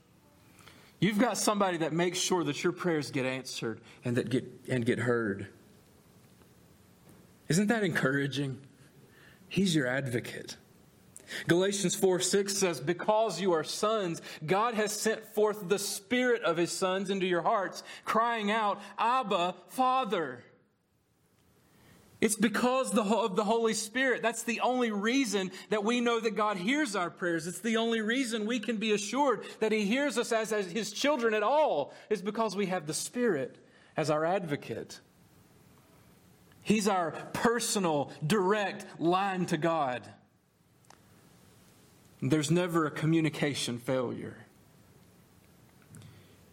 You've 1.00 1.18
got 1.18 1.38
somebody 1.38 1.78
that 1.78 1.94
makes 1.94 2.18
sure 2.18 2.44
that 2.44 2.62
your 2.62 2.74
prayers 2.74 3.10
get 3.10 3.24
answered 3.24 3.80
and 4.04 4.16
that 4.18 4.28
get 4.28 4.44
and 4.68 4.84
get 4.84 4.98
heard. 4.98 5.48
Isn't 7.48 7.68
that 7.68 7.84
encouraging? 7.84 8.58
He's 9.48 9.74
your 9.74 9.86
advocate. 9.86 10.56
Galatians 11.46 11.94
4 11.94 12.20
6 12.20 12.56
says, 12.56 12.80
Because 12.80 13.40
you 13.40 13.52
are 13.52 13.64
sons, 13.64 14.22
God 14.44 14.74
has 14.74 14.92
sent 14.92 15.24
forth 15.34 15.68
the 15.68 15.78
Spirit 15.78 16.42
of 16.42 16.56
His 16.56 16.72
sons 16.72 17.10
into 17.10 17.26
your 17.26 17.42
hearts, 17.42 17.82
crying 18.04 18.50
out, 18.50 18.80
Abba, 18.98 19.54
Father. 19.68 20.44
It's 22.20 22.36
because 22.36 22.96
of 22.96 23.36
the 23.36 23.44
Holy 23.44 23.74
Spirit. 23.74 24.22
That's 24.22 24.44
the 24.44 24.60
only 24.60 24.90
reason 24.90 25.50
that 25.68 25.84
we 25.84 26.00
know 26.00 26.20
that 26.20 26.36
God 26.36 26.56
hears 26.56 26.96
our 26.96 27.10
prayers. 27.10 27.46
It's 27.46 27.60
the 27.60 27.76
only 27.76 28.00
reason 28.00 28.46
we 28.46 28.60
can 28.60 28.78
be 28.78 28.92
assured 28.92 29.44
that 29.60 29.72
He 29.72 29.84
hears 29.84 30.16
us 30.16 30.32
as, 30.32 30.50
as 30.50 30.70
His 30.72 30.90
children 30.90 31.34
at 31.34 31.42
all, 31.42 31.92
is 32.08 32.22
because 32.22 32.56
we 32.56 32.66
have 32.66 32.86
the 32.86 32.94
Spirit 32.94 33.58
as 33.94 34.08
our 34.08 34.24
advocate. 34.24 35.00
He's 36.62 36.88
our 36.88 37.10
personal, 37.34 38.10
direct 38.26 38.86
line 38.98 39.44
to 39.46 39.58
God. 39.58 40.02
There's 42.30 42.50
never 42.50 42.86
a 42.86 42.90
communication 42.90 43.78
failure. 43.78 44.36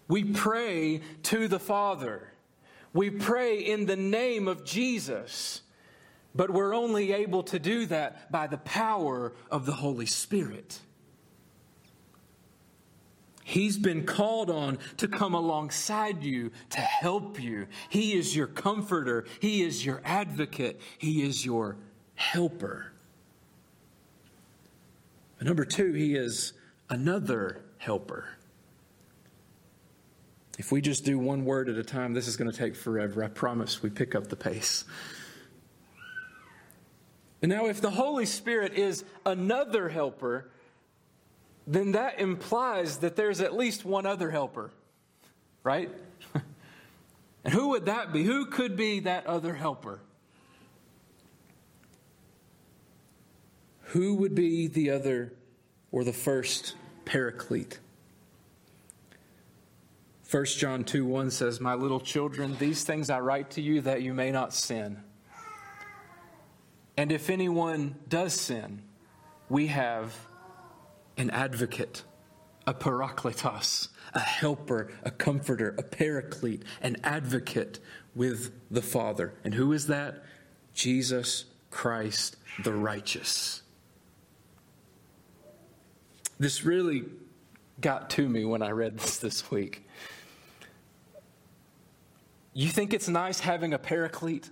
We 0.09 0.25
pray 0.25 0.99
to 1.23 1.47
the 1.47 1.59
Father. 1.59 2.27
We 2.91 3.09
pray 3.09 3.59
in 3.59 3.85
the 3.85 3.95
name 3.95 4.49
of 4.49 4.65
Jesus, 4.65 5.61
but 6.35 6.49
we're 6.49 6.75
only 6.75 7.13
able 7.13 7.43
to 7.43 7.57
do 7.57 7.85
that 7.85 8.29
by 8.29 8.47
the 8.47 8.57
power 8.57 9.31
of 9.49 9.65
the 9.65 9.71
Holy 9.71 10.05
Spirit. 10.05 10.81
He's 13.45 13.77
been 13.77 14.05
called 14.05 14.49
on 14.49 14.77
to 14.97 15.07
come 15.07 15.33
alongside 15.33 16.21
you, 16.21 16.51
to 16.71 16.81
help 16.81 17.41
you. 17.41 17.67
He 17.87 18.13
is 18.13 18.35
your 18.35 18.47
comforter. 18.47 19.23
He 19.39 19.63
is 19.63 19.85
your 19.85 20.01
advocate. 20.03 20.81
He 20.97 21.23
is 21.23 21.45
your 21.45 21.77
helper. 22.15 22.90
And 25.41 25.47
number 25.47 25.65
two, 25.65 25.91
He 25.93 26.13
is 26.13 26.53
another 26.87 27.63
helper. 27.79 28.29
If 30.59 30.71
we 30.71 30.81
just 30.81 31.03
do 31.03 31.17
one 31.17 31.45
word 31.45 31.67
at 31.67 31.77
a 31.77 31.83
time, 31.83 32.13
this 32.13 32.27
is 32.27 32.37
going 32.37 32.51
to 32.51 32.55
take 32.55 32.75
forever. 32.75 33.23
I 33.23 33.27
promise 33.27 33.81
we 33.81 33.89
pick 33.89 34.13
up 34.13 34.27
the 34.27 34.35
pace. 34.35 34.85
And 37.41 37.49
now, 37.49 37.65
if 37.65 37.81
the 37.81 37.89
Holy 37.89 38.27
Spirit 38.27 38.75
is 38.75 39.03
another 39.25 39.89
helper, 39.89 40.51
then 41.65 41.93
that 41.93 42.19
implies 42.19 42.97
that 42.97 43.15
there's 43.15 43.41
at 43.41 43.55
least 43.55 43.83
one 43.83 44.05
other 44.05 44.29
helper, 44.29 44.69
right? 45.63 45.89
and 47.43 47.51
who 47.51 47.69
would 47.69 47.87
that 47.87 48.13
be? 48.13 48.23
Who 48.23 48.45
could 48.45 48.77
be 48.77 48.99
that 48.99 49.25
other 49.25 49.55
helper? 49.55 50.01
Who 53.91 54.15
would 54.15 54.35
be 54.35 54.67
the 54.67 54.91
other 54.91 55.33
or 55.91 56.05
the 56.05 56.13
first 56.13 56.75
paraclete? 57.03 57.79
1 60.29 60.45
John 60.45 60.85
2 60.85 61.05
1 61.05 61.29
says, 61.29 61.59
My 61.59 61.73
little 61.73 61.99
children, 61.99 62.55
these 62.57 62.85
things 62.85 63.09
I 63.09 63.19
write 63.19 63.51
to 63.51 63.61
you 63.61 63.81
that 63.81 64.01
you 64.01 64.13
may 64.13 64.31
not 64.31 64.53
sin. 64.53 65.03
And 66.95 67.11
if 67.11 67.29
anyone 67.29 67.95
does 68.07 68.33
sin, 68.33 68.81
we 69.49 69.67
have 69.67 70.15
an 71.17 71.29
advocate, 71.29 72.03
a 72.65 72.73
parakletos, 72.73 73.89
a 74.13 74.21
helper, 74.21 74.89
a 75.03 75.11
comforter, 75.11 75.75
a 75.77 75.83
paraclete, 75.83 76.63
an 76.81 76.95
advocate 77.03 77.79
with 78.15 78.53
the 78.71 78.81
Father. 78.81 79.33
And 79.43 79.53
who 79.53 79.73
is 79.73 79.87
that? 79.87 80.23
Jesus 80.73 81.43
Christ 81.71 82.37
the 82.63 82.71
righteous. 82.71 83.63
This 86.41 86.65
really 86.65 87.03
got 87.79 88.09
to 88.11 88.27
me 88.27 88.45
when 88.45 88.63
I 88.63 88.71
read 88.71 88.97
this 88.97 89.17
this 89.17 89.51
week. 89.51 89.87
You 92.51 92.67
think 92.69 92.95
it's 92.95 93.07
nice 93.07 93.39
having 93.39 93.75
a 93.75 93.77
paraclete? 93.77 94.49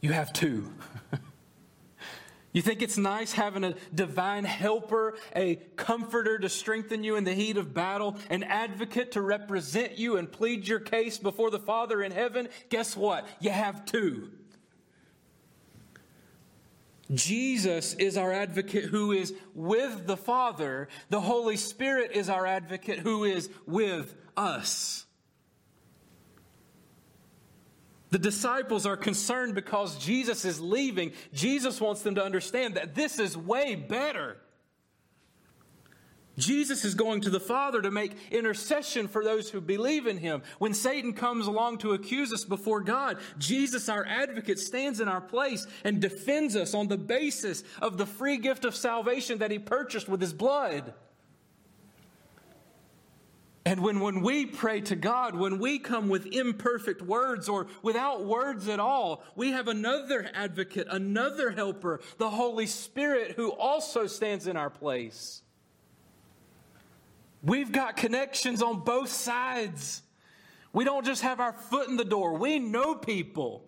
You 0.00 0.12
have 0.12 0.32
two. 0.32 0.72
you 2.54 2.62
think 2.62 2.80
it's 2.80 2.96
nice 2.96 3.32
having 3.32 3.64
a 3.64 3.74
divine 3.94 4.44
helper, 4.44 5.18
a 5.34 5.56
comforter 5.76 6.38
to 6.38 6.48
strengthen 6.48 7.04
you 7.04 7.16
in 7.16 7.24
the 7.24 7.34
heat 7.34 7.58
of 7.58 7.74
battle, 7.74 8.16
an 8.30 8.42
advocate 8.42 9.12
to 9.12 9.20
represent 9.20 9.98
you 9.98 10.16
and 10.16 10.32
plead 10.32 10.66
your 10.66 10.80
case 10.80 11.18
before 11.18 11.50
the 11.50 11.58
Father 11.58 12.02
in 12.02 12.12
heaven? 12.12 12.48
Guess 12.70 12.96
what? 12.96 13.26
You 13.40 13.50
have 13.50 13.84
two. 13.84 14.30
Jesus 17.14 17.94
is 17.94 18.16
our 18.16 18.32
advocate 18.32 18.84
who 18.84 19.12
is 19.12 19.32
with 19.54 20.06
the 20.06 20.16
Father. 20.16 20.88
The 21.08 21.20
Holy 21.20 21.56
Spirit 21.56 22.12
is 22.12 22.28
our 22.28 22.46
advocate 22.46 22.98
who 22.98 23.24
is 23.24 23.48
with 23.66 24.14
us. 24.36 25.06
The 28.10 28.18
disciples 28.18 28.86
are 28.86 28.96
concerned 28.96 29.54
because 29.54 29.98
Jesus 29.98 30.44
is 30.44 30.60
leaving. 30.60 31.12
Jesus 31.32 31.80
wants 31.80 32.02
them 32.02 32.14
to 32.16 32.24
understand 32.24 32.74
that 32.74 32.94
this 32.94 33.18
is 33.18 33.36
way 33.36 33.74
better. 33.74 34.38
Jesus 36.38 36.84
is 36.84 36.94
going 36.94 37.22
to 37.22 37.30
the 37.30 37.40
Father 37.40 37.80
to 37.80 37.90
make 37.90 38.12
intercession 38.30 39.08
for 39.08 39.24
those 39.24 39.48
who 39.48 39.60
believe 39.60 40.06
in 40.06 40.18
him. 40.18 40.42
When 40.58 40.74
Satan 40.74 41.14
comes 41.14 41.46
along 41.46 41.78
to 41.78 41.92
accuse 41.92 42.32
us 42.32 42.44
before 42.44 42.82
God, 42.82 43.18
Jesus, 43.38 43.88
our 43.88 44.04
advocate, 44.04 44.58
stands 44.58 45.00
in 45.00 45.08
our 45.08 45.20
place 45.20 45.66
and 45.84 46.00
defends 46.00 46.54
us 46.54 46.74
on 46.74 46.88
the 46.88 46.98
basis 46.98 47.64
of 47.80 47.96
the 47.96 48.06
free 48.06 48.36
gift 48.36 48.64
of 48.64 48.76
salvation 48.76 49.38
that 49.38 49.50
he 49.50 49.58
purchased 49.58 50.08
with 50.08 50.20
his 50.20 50.34
blood. 50.34 50.92
And 53.64 53.80
when, 53.80 53.98
when 53.98 54.20
we 54.22 54.46
pray 54.46 54.80
to 54.82 54.94
God, 54.94 55.34
when 55.34 55.58
we 55.58 55.80
come 55.80 56.08
with 56.08 56.26
imperfect 56.26 57.02
words 57.02 57.48
or 57.48 57.66
without 57.82 58.24
words 58.24 58.68
at 58.68 58.78
all, 58.78 59.24
we 59.34 59.50
have 59.50 59.66
another 59.66 60.30
advocate, 60.34 60.86
another 60.88 61.50
helper, 61.50 62.00
the 62.18 62.30
Holy 62.30 62.66
Spirit, 62.66 63.32
who 63.32 63.50
also 63.50 64.06
stands 64.06 64.46
in 64.46 64.56
our 64.56 64.70
place. 64.70 65.42
We've 67.46 67.72
got 67.72 67.96
connections 67.96 68.62
on 68.62 68.80
both 68.80 69.08
sides. 69.08 70.02
We 70.72 70.84
don't 70.84 71.06
just 71.06 71.22
have 71.22 71.40
our 71.40 71.54
foot 71.54 71.88
in 71.88 71.96
the 71.96 72.04
door, 72.04 72.34
we 72.36 72.58
know 72.58 72.94
people. 72.94 73.62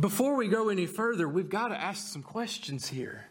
Before 0.00 0.34
we 0.34 0.48
go 0.48 0.68
any 0.68 0.86
further, 0.86 1.28
we've 1.28 1.48
got 1.48 1.68
to 1.68 1.80
ask 1.80 2.08
some 2.08 2.22
questions 2.22 2.88
here. 2.88 3.28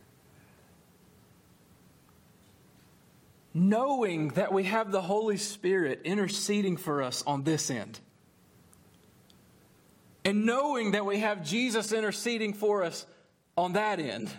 knowing 3.56 4.28
that 4.30 4.52
we 4.52 4.66
have 4.66 4.92
the 4.92 5.02
Holy 5.02 5.38
Spirit 5.38 6.02
interceding 6.04 6.76
for 6.76 7.02
us 7.02 7.24
on 7.26 7.44
this 7.44 7.72
end. 7.72 7.98
And 10.26 10.46
knowing 10.46 10.92
that 10.92 11.06
we 11.06 11.20
have 11.20 11.42
Jesus 11.42 11.94
interceding 11.94 12.54
for 12.54 12.84
us 12.84 13.06
on 13.58 13.74
that 13.74 14.02
end. 14.02 14.30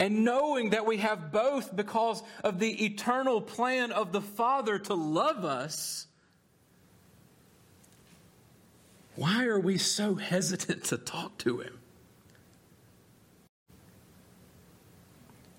And 0.00 0.24
knowing 0.24 0.70
that 0.70 0.86
we 0.86 0.96
have 0.96 1.30
both 1.30 1.76
because 1.76 2.22
of 2.42 2.58
the 2.58 2.86
eternal 2.86 3.42
plan 3.42 3.92
of 3.92 4.12
the 4.12 4.22
Father 4.22 4.78
to 4.78 4.94
love 4.94 5.44
us. 5.44 6.06
Why 9.14 9.44
are 9.44 9.60
we 9.60 9.76
so 9.76 10.14
hesitant 10.14 10.84
to 10.84 10.96
talk 10.96 11.36
to 11.38 11.58
Him? 11.58 11.78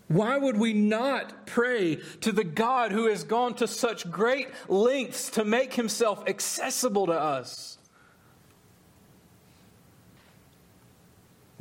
Why 0.07 0.37
would 0.37 0.57
we 0.57 0.73
not 0.73 1.45
pray 1.45 1.99
to 2.21 2.31
the 2.31 2.43
God 2.43 2.91
who 2.91 3.05
has 3.05 3.23
gone 3.23 3.53
to 3.55 3.67
such 3.67 4.09
great 4.09 4.49
lengths 4.67 5.29
to 5.31 5.45
make 5.45 5.73
himself 5.73 6.27
accessible 6.27 7.05
to 7.05 7.13
us? 7.13 7.70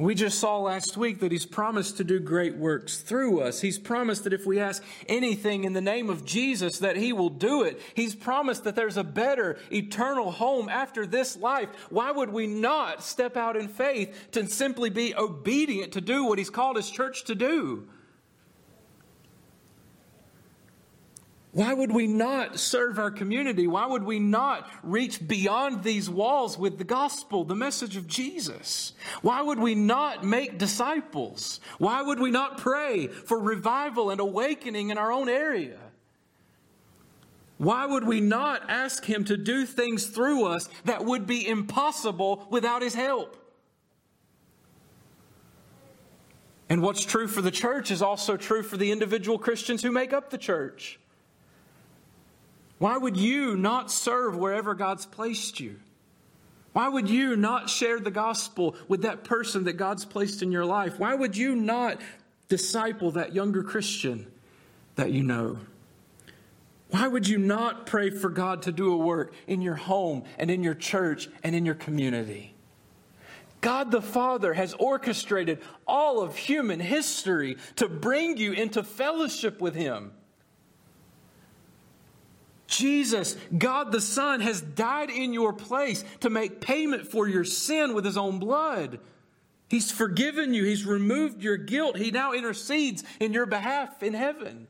We 0.01 0.15
just 0.15 0.39
saw 0.39 0.57
last 0.57 0.97
week 0.97 1.21
that 1.21 1.31
He's 1.31 1.45
promised 1.45 1.99
to 1.99 2.05
do 2.05 2.21
great 2.21 2.57
works 2.57 3.03
through 3.03 3.43
us. 3.43 3.61
He's 3.61 3.79
promised 3.79 4.25
that 4.25 4.33
if 4.33 4.47
we 4.47 4.59
ask 4.59 4.83
anything 5.07 5.65
in 5.65 5.75
the 5.75 5.83
name 5.83 6.09
of 6.09 6.25
Jesus, 6.25 6.79
that 6.79 6.97
He 6.97 7.13
will 7.13 7.29
do 7.29 7.65
it. 7.65 7.79
He's 7.95 8.15
promised 8.15 8.65
that 8.65 8.75
there's 8.77 8.97
a 8.97 9.05
better 9.05 9.59
eternal 9.71 10.31
home 10.31 10.71
after 10.71 11.07
this 11.07 11.37
life. 11.37 11.69
Why 11.91 12.13
would 12.13 12.31
we 12.31 12.47
not 12.47 13.05
step 13.05 13.37
out 13.37 13.59
in 13.59 13.69
faith 13.69 14.29
to 14.33 14.47
simply 14.47 14.89
be 14.89 15.15
obedient 15.15 15.93
to 15.93 16.01
do 16.01 16.25
what 16.25 16.39
He's 16.39 16.49
called 16.49 16.77
His 16.77 16.91
church 16.91 17.25
to 17.25 17.35
do? 17.35 17.87
Why 21.53 21.75
would 21.75 21.91
we 21.91 22.07
not 22.07 22.61
serve 22.61 22.99
our 23.01 23.11
community? 23.11 23.67
Why 23.67 23.85
would 23.85 24.05
we 24.05 24.21
not 24.21 24.71
reach 24.85 25.27
beyond 25.27 25.83
these 25.83 26.09
walls 26.09 26.57
with 26.57 26.79
the 26.79 26.85
gospel, 26.85 27.43
the 27.43 27.57
message 27.57 27.97
of 27.97 28.07
Jesus? 28.07 28.93
Why 29.23 29.43
would 29.43 29.59
we 29.59 29.75
not 29.75 30.23
make 30.23 30.59
disciples? 30.59 31.59
Why 31.79 32.03
would 32.03 32.21
we 32.21 32.31
not 32.31 32.59
pray 32.59 33.09
for 33.09 33.41
revival 33.41 34.11
and 34.11 34.21
awakening 34.21 34.91
in 34.91 34.99
our 34.99 35.11
own 35.11 35.29
area? 35.29 35.79
Why 37.59 37.85
would 37.85 38.07
we 38.07 38.21
not 38.21 38.71
ask 38.71 39.05
Him 39.05 39.25
to 39.25 39.37
do 39.37 39.67
things 39.67 40.07
through 40.07 40.47
us 40.47 40.69
that 40.85 41.05
would 41.05 41.27
be 41.27 41.47
impossible 41.47 42.47
without 42.49 42.81
His 42.81 42.95
help? 42.95 43.37
And 46.69 46.81
what's 46.81 47.05
true 47.05 47.27
for 47.27 47.43
the 47.43 47.51
church 47.51 47.91
is 47.91 48.01
also 48.03 48.37
true 48.37 48.63
for 48.63 48.77
the 48.77 48.93
individual 48.93 49.37
Christians 49.37 49.83
who 49.83 49.91
make 49.91 50.13
up 50.13 50.31
the 50.31 50.39
church. 50.39 51.01
Why 52.81 52.97
would 52.97 53.19
you 53.19 53.59
not 53.59 53.90
serve 53.90 54.38
wherever 54.38 54.75
God's 54.75 55.05
placed 55.05 55.61
you? 55.61 55.77
Why 56.73 56.88
would 56.88 57.11
you 57.11 57.37
not 57.37 57.69
share 57.69 58.01
the 58.01 58.11
gospel 58.11 58.75
with 58.88 59.03
that 59.03 59.23
person 59.23 59.64
that 59.64 59.75
God's 59.75 60.07
placed 60.07 60.43
in 60.43 60.51
your 60.51 60.64
life? 60.64 60.99
Why 60.99 61.14
would 61.14 61.37
you 61.37 61.55
not 61.55 62.01
disciple 62.49 63.11
that 63.12 63.35
younger 63.35 63.62
Christian 63.62 64.27
that 64.95 65.12
you 65.12 65.23
know? 65.23 65.59
Why 66.88 67.07
would 67.07 67.29
you 67.29 67.37
not 67.37 67.85
pray 67.85 68.09
for 68.09 68.31
God 68.31 68.62
to 68.62 68.73
do 68.73 68.95
a 68.95 68.97
work 68.97 69.35
in 69.47 69.61
your 69.61 69.75
home 69.75 70.25
and 70.38 70.51
in 70.51 70.62
your 70.62 70.75
church 70.75 71.29
and 71.43 71.55
in 71.55 71.66
your 71.66 71.75
community? 71.75 72.55
God 73.61 73.90
the 73.90 74.01
Father 74.01 74.55
has 74.55 74.73
orchestrated 74.73 75.61
all 75.87 76.23
of 76.23 76.35
human 76.35 76.81
history 76.81 77.59
to 77.77 77.90
bring 77.90 78.38
you 78.38 78.53
into 78.53 78.83
fellowship 78.83 79.61
with 79.61 79.75
Him. 79.75 80.12
Jesus, 82.71 83.37
God 83.57 83.91
the 83.93 84.01
Son, 84.01 84.41
has 84.41 84.63
died 84.63 85.11
in 85.11 85.33
your 85.35 85.53
place 85.53 86.05
to 86.21 86.31
make 86.31 86.61
payment 86.61 87.11
for 87.11 87.29
your 87.29 87.45
sin 87.45 87.93
with 87.95 88.05
his 88.05 88.17
own 88.17 88.39
blood. 88.39 89.01
He's 89.69 89.91
forgiven 89.91 90.55
you, 90.55 90.65
he's 90.65 90.87
removed 90.87 91.43
your 91.43 91.57
guilt. 91.57 91.97
He 91.97 92.11
now 92.11 92.33
intercedes 92.33 93.05
in 93.19 93.33
your 93.33 93.47
behalf 93.47 94.03
in 94.03 94.15
heaven. 94.15 94.69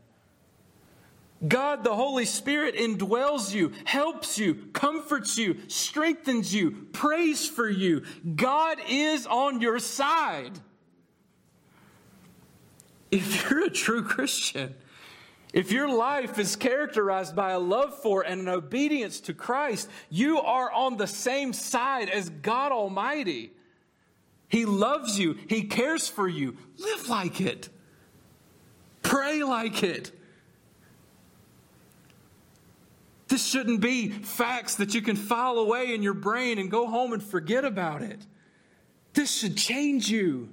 God, 1.47 1.85
the 1.85 1.95
Holy 1.95 2.25
Spirit, 2.25 2.75
indwells 2.75 3.55
you, 3.55 3.73
helps 3.85 4.39
you, 4.39 4.55
comforts 4.73 5.39
you, 5.39 5.59
strengthens 5.69 6.55
you, 6.55 6.89
prays 6.93 7.49
for 7.49 7.69
you. 7.69 8.03
God 8.35 8.79
is 8.89 9.27
on 9.27 9.61
your 9.61 9.79
side. 9.79 10.59
If 13.11 13.51
you're 13.51 13.65
a 13.65 13.71
true 13.71 14.03
Christian, 14.03 14.75
if 15.53 15.73
your 15.73 15.89
life 15.89 16.39
is 16.39 16.55
characterized 16.55 17.35
by 17.35 17.53
a 17.53 17.59
love 17.59 17.99
for 18.01 18.23
and 18.23 18.41
an 18.41 18.49
obedience 18.49 19.21
to 19.23 19.35
Christ, 19.35 19.89
you 20.09 20.41
are 20.41 20.71
on 20.71 20.97
the 20.97 21.07
same 21.07 21.53
side 21.53 22.09
as 22.09 22.29
God 22.29 22.71
Almighty. 22.73 23.53
He 24.49 24.65
loves 24.65 25.19
you, 25.19 25.39
He 25.49 25.63
cares 25.65 26.09
for 26.09 26.29
you. 26.29 26.57
Live 26.79 27.09
like 27.09 27.41
it, 27.41 27.69
pray 29.03 29.43
like 29.43 29.83
it. 29.83 30.13
This 33.29 33.47
shouldn't 33.47 33.81
be 33.81 34.09
facts 34.09 34.75
that 34.77 34.93
you 34.93 35.03
can 35.03 35.15
file 35.15 35.59
away 35.59 35.95
in 35.95 36.03
your 36.03 36.15
brain 36.15 36.59
and 36.59 36.69
go 36.69 36.89
home 36.89 37.13
and 37.13 37.23
forget 37.23 37.65
about 37.65 38.03
it. 38.03 38.27
This 39.13 39.31
should 39.33 39.57
change 39.57 40.11
you. 40.11 40.49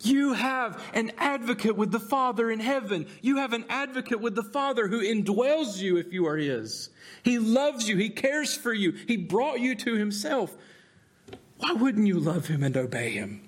You 0.00 0.34
have 0.34 0.82
an 0.94 1.12
advocate 1.18 1.76
with 1.76 1.90
the 1.90 2.00
Father 2.00 2.50
in 2.50 2.60
heaven. 2.60 3.06
You 3.20 3.38
have 3.38 3.52
an 3.52 3.64
advocate 3.68 4.20
with 4.20 4.36
the 4.36 4.44
Father 4.44 4.86
who 4.86 5.00
indwells 5.02 5.78
you 5.78 5.96
if 5.96 6.12
you 6.12 6.26
are 6.26 6.36
His. 6.36 6.90
He 7.24 7.38
loves 7.38 7.88
you. 7.88 7.96
He 7.96 8.10
cares 8.10 8.56
for 8.56 8.72
you. 8.72 8.92
He 8.92 9.16
brought 9.16 9.60
you 9.60 9.74
to 9.74 9.94
Himself. 9.94 10.56
Why 11.58 11.72
wouldn't 11.72 12.06
you 12.06 12.20
love 12.20 12.46
Him 12.46 12.62
and 12.62 12.76
obey 12.76 13.10
Him? 13.10 13.42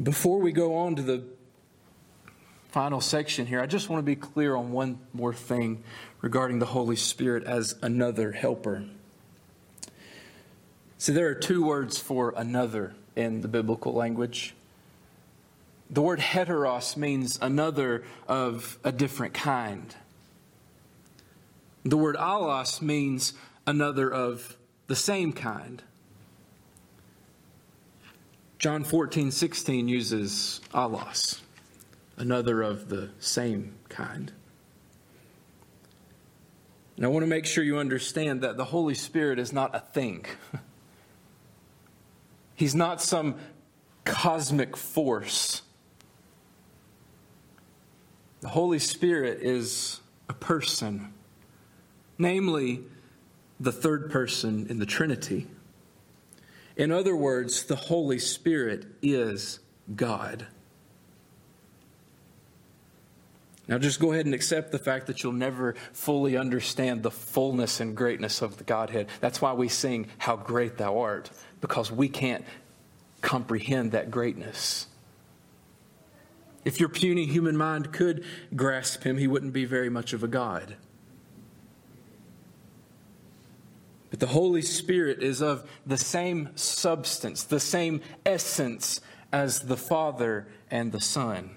Before 0.00 0.38
we 0.38 0.52
go 0.52 0.76
on 0.76 0.96
to 0.96 1.02
the 1.02 1.24
final 2.70 3.00
section 3.00 3.46
here, 3.46 3.60
I 3.60 3.66
just 3.66 3.88
want 3.88 4.00
to 4.00 4.04
be 4.04 4.16
clear 4.16 4.54
on 4.56 4.72
one 4.72 4.98
more 5.12 5.32
thing 5.32 5.82
regarding 6.20 6.58
the 6.58 6.66
Holy 6.66 6.96
Spirit 6.96 7.44
as 7.44 7.76
another 7.82 8.32
helper. 8.32 8.84
See, 11.04 11.12
there 11.12 11.28
are 11.28 11.34
two 11.34 11.62
words 11.62 11.98
for 11.98 12.32
another 12.34 12.94
in 13.14 13.42
the 13.42 13.46
biblical 13.46 13.92
language. 13.92 14.54
The 15.90 16.00
word 16.00 16.18
heteros 16.18 16.96
means 16.96 17.38
another 17.42 18.04
of 18.26 18.78
a 18.84 18.90
different 18.90 19.34
kind. 19.34 19.94
The 21.84 21.98
word 21.98 22.16
allos 22.16 22.80
means 22.80 23.34
another 23.66 24.10
of 24.10 24.56
the 24.86 24.96
same 24.96 25.34
kind. 25.34 25.82
John 28.58 28.82
14, 28.82 29.30
16 29.30 29.86
uses 29.86 30.62
allos, 30.72 31.40
another 32.16 32.62
of 32.62 32.88
the 32.88 33.10
same 33.18 33.74
kind. 33.90 34.32
And 36.96 37.04
I 37.04 37.10
want 37.10 37.24
to 37.24 37.28
make 37.28 37.44
sure 37.44 37.62
you 37.62 37.76
understand 37.76 38.40
that 38.40 38.56
the 38.56 38.64
Holy 38.64 38.94
Spirit 38.94 39.38
is 39.38 39.52
not 39.52 39.74
a 39.76 39.80
thing. 39.80 40.24
He's 42.54 42.74
not 42.74 43.02
some 43.02 43.36
cosmic 44.04 44.76
force. 44.76 45.62
The 48.40 48.48
Holy 48.48 48.78
Spirit 48.78 49.40
is 49.42 50.00
a 50.28 50.34
person, 50.34 51.14
namely, 52.18 52.82
the 53.58 53.72
third 53.72 54.10
person 54.10 54.66
in 54.68 54.78
the 54.78 54.86
Trinity. 54.86 55.46
In 56.76 56.90
other 56.90 57.16
words, 57.16 57.64
the 57.64 57.76
Holy 57.76 58.18
Spirit 58.18 58.86
is 59.00 59.60
God. 59.94 60.46
Now, 63.66 63.78
just 63.78 63.98
go 63.98 64.12
ahead 64.12 64.26
and 64.26 64.34
accept 64.34 64.72
the 64.72 64.78
fact 64.78 65.06
that 65.06 65.22
you'll 65.22 65.32
never 65.32 65.74
fully 65.92 66.36
understand 66.36 67.02
the 67.02 67.10
fullness 67.10 67.80
and 67.80 67.96
greatness 67.96 68.42
of 68.42 68.58
the 68.58 68.64
Godhead. 68.64 69.08
That's 69.20 69.40
why 69.40 69.54
we 69.54 69.68
sing, 69.68 70.08
How 70.18 70.36
Great 70.36 70.76
Thou 70.76 70.98
Art 70.98 71.30
because 71.64 71.90
we 71.90 72.10
can't 72.10 72.44
comprehend 73.22 73.92
that 73.92 74.10
greatness. 74.10 74.86
If 76.62 76.78
your 76.78 76.90
puny 76.90 77.24
human 77.24 77.56
mind 77.56 77.90
could 77.90 78.22
grasp 78.54 79.02
him, 79.02 79.16
he 79.16 79.26
wouldn't 79.26 79.54
be 79.54 79.64
very 79.64 79.88
much 79.88 80.12
of 80.12 80.22
a 80.22 80.28
God. 80.28 80.76
But 84.10 84.20
the 84.20 84.26
Holy 84.26 84.60
Spirit 84.60 85.22
is 85.22 85.40
of 85.40 85.66
the 85.86 85.96
same 85.96 86.50
substance, 86.54 87.44
the 87.44 87.58
same 87.58 88.02
essence 88.26 89.00
as 89.32 89.60
the 89.60 89.78
Father 89.78 90.46
and 90.70 90.92
the 90.92 91.00
Son. 91.00 91.48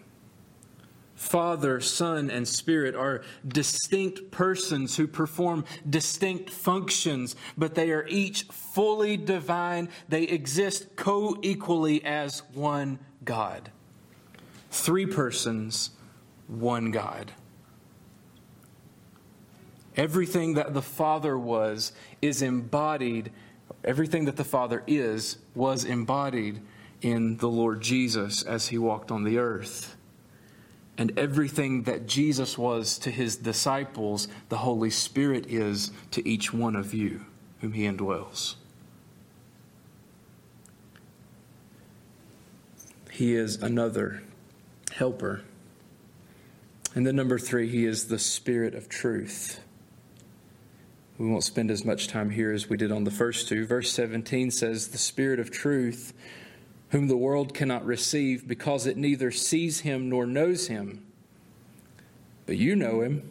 Father, 1.17 1.81
Son, 1.81 2.29
and 2.29 2.47
Spirit 2.47 2.93
are 2.95 3.23
distinct 3.45 4.29
persons 4.29 4.95
who 4.95 5.07
perform 5.07 5.65
distinct 5.89 6.51
functions, 6.51 7.35
but 7.57 7.73
they 7.73 7.89
are 7.89 8.05
each 8.07 8.43
fully 8.43 9.17
divine. 9.17 9.89
They 10.07 10.23
exist 10.23 10.95
co 10.95 11.35
equally 11.41 12.05
as 12.05 12.43
one 12.53 12.99
God. 13.25 13.71
Three 14.69 15.07
persons, 15.07 15.89
one 16.47 16.91
God. 16.91 17.31
Everything 19.95 20.53
that 20.53 20.75
the 20.75 20.83
Father 20.83 21.35
was 21.35 21.93
is 22.21 22.43
embodied, 22.43 23.31
everything 23.83 24.25
that 24.25 24.35
the 24.35 24.43
Father 24.43 24.83
is 24.85 25.39
was 25.55 25.83
embodied 25.83 26.61
in 27.01 27.37
the 27.37 27.49
Lord 27.49 27.81
Jesus 27.81 28.43
as 28.43 28.67
he 28.67 28.77
walked 28.77 29.09
on 29.09 29.23
the 29.23 29.39
earth 29.39 29.96
and 30.97 31.17
everything 31.17 31.83
that 31.83 32.07
Jesus 32.07 32.57
was 32.57 32.97
to 32.99 33.11
his 33.11 33.35
disciples, 33.35 34.27
the 34.49 34.57
Holy 34.57 34.89
Spirit 34.89 35.45
is 35.47 35.91
to 36.11 36.27
each 36.27 36.53
one 36.53 36.75
of 36.75 36.93
you 36.93 37.25
whom 37.61 37.73
he 37.73 37.83
indwells. 37.83 38.55
He 43.11 43.35
is 43.35 43.61
another 43.61 44.21
helper. 44.91 45.41
And 46.93 47.05
then, 47.05 47.15
number 47.15 47.39
three, 47.39 47.67
he 47.67 47.85
is 47.85 48.07
the 48.07 48.19
Spirit 48.19 48.75
of 48.75 48.89
truth. 48.89 49.59
We 51.17 51.27
won't 51.27 51.43
spend 51.43 51.71
as 51.71 51.83
much 51.83 52.07
time 52.07 52.29
here 52.29 52.51
as 52.51 52.69
we 52.69 52.77
did 52.77 52.91
on 52.91 53.03
the 53.03 53.11
first 53.11 53.47
two. 53.47 53.65
Verse 53.65 53.91
17 53.91 54.51
says, 54.51 54.89
The 54.89 54.99
Spirit 54.99 55.39
of 55.39 55.49
truth 55.49 56.13
whom 56.89 57.07
the 57.07 57.17
world 57.17 57.53
cannot 57.53 57.85
receive 57.85 58.47
because 58.47 58.85
it 58.85 58.97
neither 58.97 59.31
sees 59.31 59.81
him 59.81 60.09
nor 60.09 60.25
knows 60.25 60.67
him. 60.67 61.05
But 62.45 62.57
you 62.57 62.75
know 62.75 63.01
him, 63.01 63.29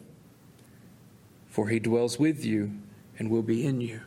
for 1.49 1.69
he 1.69 1.79
dwells 1.79 2.19
with 2.19 2.45
you 2.45 2.71
and 3.17 3.29
will 3.29 3.41
be 3.41 3.65
in 3.65 3.81
you. 3.81 4.01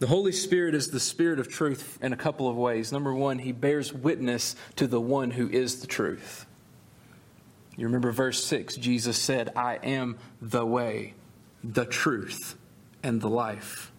The 0.00 0.08
Holy 0.08 0.32
Spirit 0.32 0.74
is 0.74 0.90
the 0.90 0.98
Spirit 0.98 1.38
of 1.38 1.48
truth 1.48 1.96
in 2.02 2.12
a 2.12 2.16
couple 2.16 2.48
of 2.48 2.56
ways. 2.56 2.90
Number 2.90 3.14
one, 3.14 3.38
he 3.38 3.52
bears 3.52 3.92
witness 3.92 4.56
to 4.74 4.88
the 4.88 5.00
one 5.00 5.30
who 5.30 5.48
is 5.48 5.80
the 5.80 5.86
truth. 5.86 6.44
You 7.76 7.86
remember 7.86 8.10
verse 8.10 8.42
6 8.42 8.76
Jesus 8.76 9.16
said, 9.16 9.52
I 9.54 9.76
am 9.76 10.18
the 10.40 10.66
way, 10.66 11.14
the 11.62 11.84
truth, 11.84 12.56
and 13.04 13.20
the 13.20 13.30
life. 13.30 13.91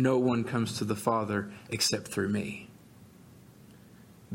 No 0.00 0.16
one 0.16 0.44
comes 0.44 0.78
to 0.78 0.84
the 0.84 0.96
Father 0.96 1.52
except 1.68 2.08
through 2.08 2.30
me. 2.30 2.70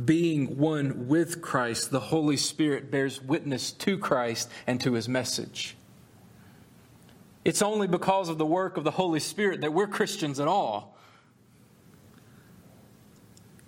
Being 0.03 0.59
one 0.59 1.07
with 1.07 1.41
Christ, 1.41 1.89
the 1.89 1.99
Holy 1.99 2.37
Spirit 2.37 2.91
bears 2.91 3.19
witness 3.19 3.71
to 3.71 3.97
Christ 3.97 4.51
and 4.67 4.79
to 4.81 4.93
his 4.93 5.09
message. 5.09 5.75
It's 7.43 7.63
only 7.63 7.87
because 7.87 8.29
of 8.29 8.37
the 8.37 8.45
work 8.45 8.77
of 8.77 8.83
the 8.83 8.91
Holy 8.91 9.19
Spirit 9.19 9.61
that 9.61 9.73
we're 9.73 9.87
Christians 9.87 10.39
at 10.39 10.47
all. 10.47 10.95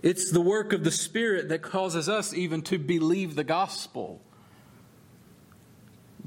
It's 0.03 0.31
the 0.31 0.41
work 0.41 0.73
of 0.73 0.83
the 0.83 0.91
Spirit 0.91 1.49
that 1.49 1.63
causes 1.63 2.07
us 2.07 2.31
even 2.31 2.61
to 2.63 2.77
believe 2.77 3.33
the 3.33 3.43
gospel. 3.43 4.21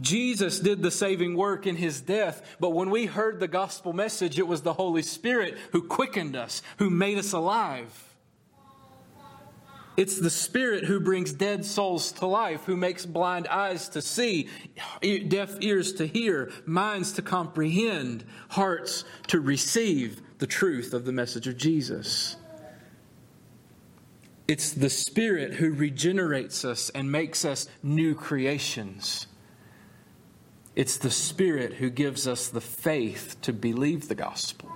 Jesus 0.01 0.61
did 0.61 0.83
the 0.83 0.91
saving 0.91 1.37
work 1.37 1.67
in 1.67 1.77
his 1.77 2.01
death, 2.01 2.57
but 2.59 2.71
when 2.71 2.91
we 2.91 3.07
heard 3.07 3.41
the 3.41 3.49
gospel 3.49 3.93
message, 3.93 4.39
it 4.39 4.47
was 4.47 4.63
the 4.63 4.73
Holy 4.73 5.03
Spirit 5.03 5.59
who 5.73 5.83
quickened 5.83 6.37
us, 6.37 6.63
who 6.79 6.91
made 6.91 7.19
us 7.19 7.33
alive. 7.33 8.07
It's 9.97 10.19
the 10.19 10.31
Spirit 10.31 10.85
who 10.85 11.01
brings 11.01 11.33
dead 11.33 11.65
souls 11.65 12.13
to 12.13 12.27
life, 12.27 12.65
who 12.65 12.77
makes 12.77 13.05
blind 13.05 13.47
eyes 13.49 13.89
to 13.91 14.01
see, 14.01 14.49
deaf 15.03 15.57
ears 15.61 15.93
to 15.95 16.07
hear, 16.07 16.51
minds 16.65 17.13
to 17.13 17.23
comprehend, 17.23 18.25
hearts 18.49 19.05
to 19.27 19.41
receive 19.41 20.23
the 20.39 20.47
truth 20.47 20.95
of 20.95 21.05
the 21.05 21.13
message 21.13 21.47
of 21.47 21.59
Jesus. 21.59 22.37
It's 24.49 24.73
the 24.73 24.89
Spirit 24.89 25.55
who 25.55 25.73
regenerates 25.73 26.65
us 26.65 26.89
and 26.91 27.13
makes 27.13 27.45
us 27.45 27.69
new 27.83 28.15
creations. 28.15 29.27
It's 30.81 30.97
the 30.97 31.11
Spirit 31.11 31.75
who 31.75 31.91
gives 31.91 32.27
us 32.27 32.49
the 32.49 32.63
faith 32.63 33.37
to 33.43 33.53
believe 33.53 34.09
the 34.09 34.15
gospel. 34.15 34.73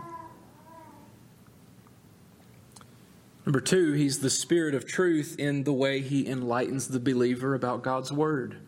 Number 3.46 3.62
two, 3.62 3.92
he's 3.92 4.18
the 4.18 4.28
Spirit 4.28 4.74
of 4.74 4.86
truth 4.86 5.36
in 5.38 5.64
the 5.64 5.72
way 5.72 6.02
he 6.02 6.28
enlightens 6.28 6.88
the 6.88 7.00
believer 7.00 7.54
about 7.54 7.82
God's 7.82 8.12
Word. 8.12 8.58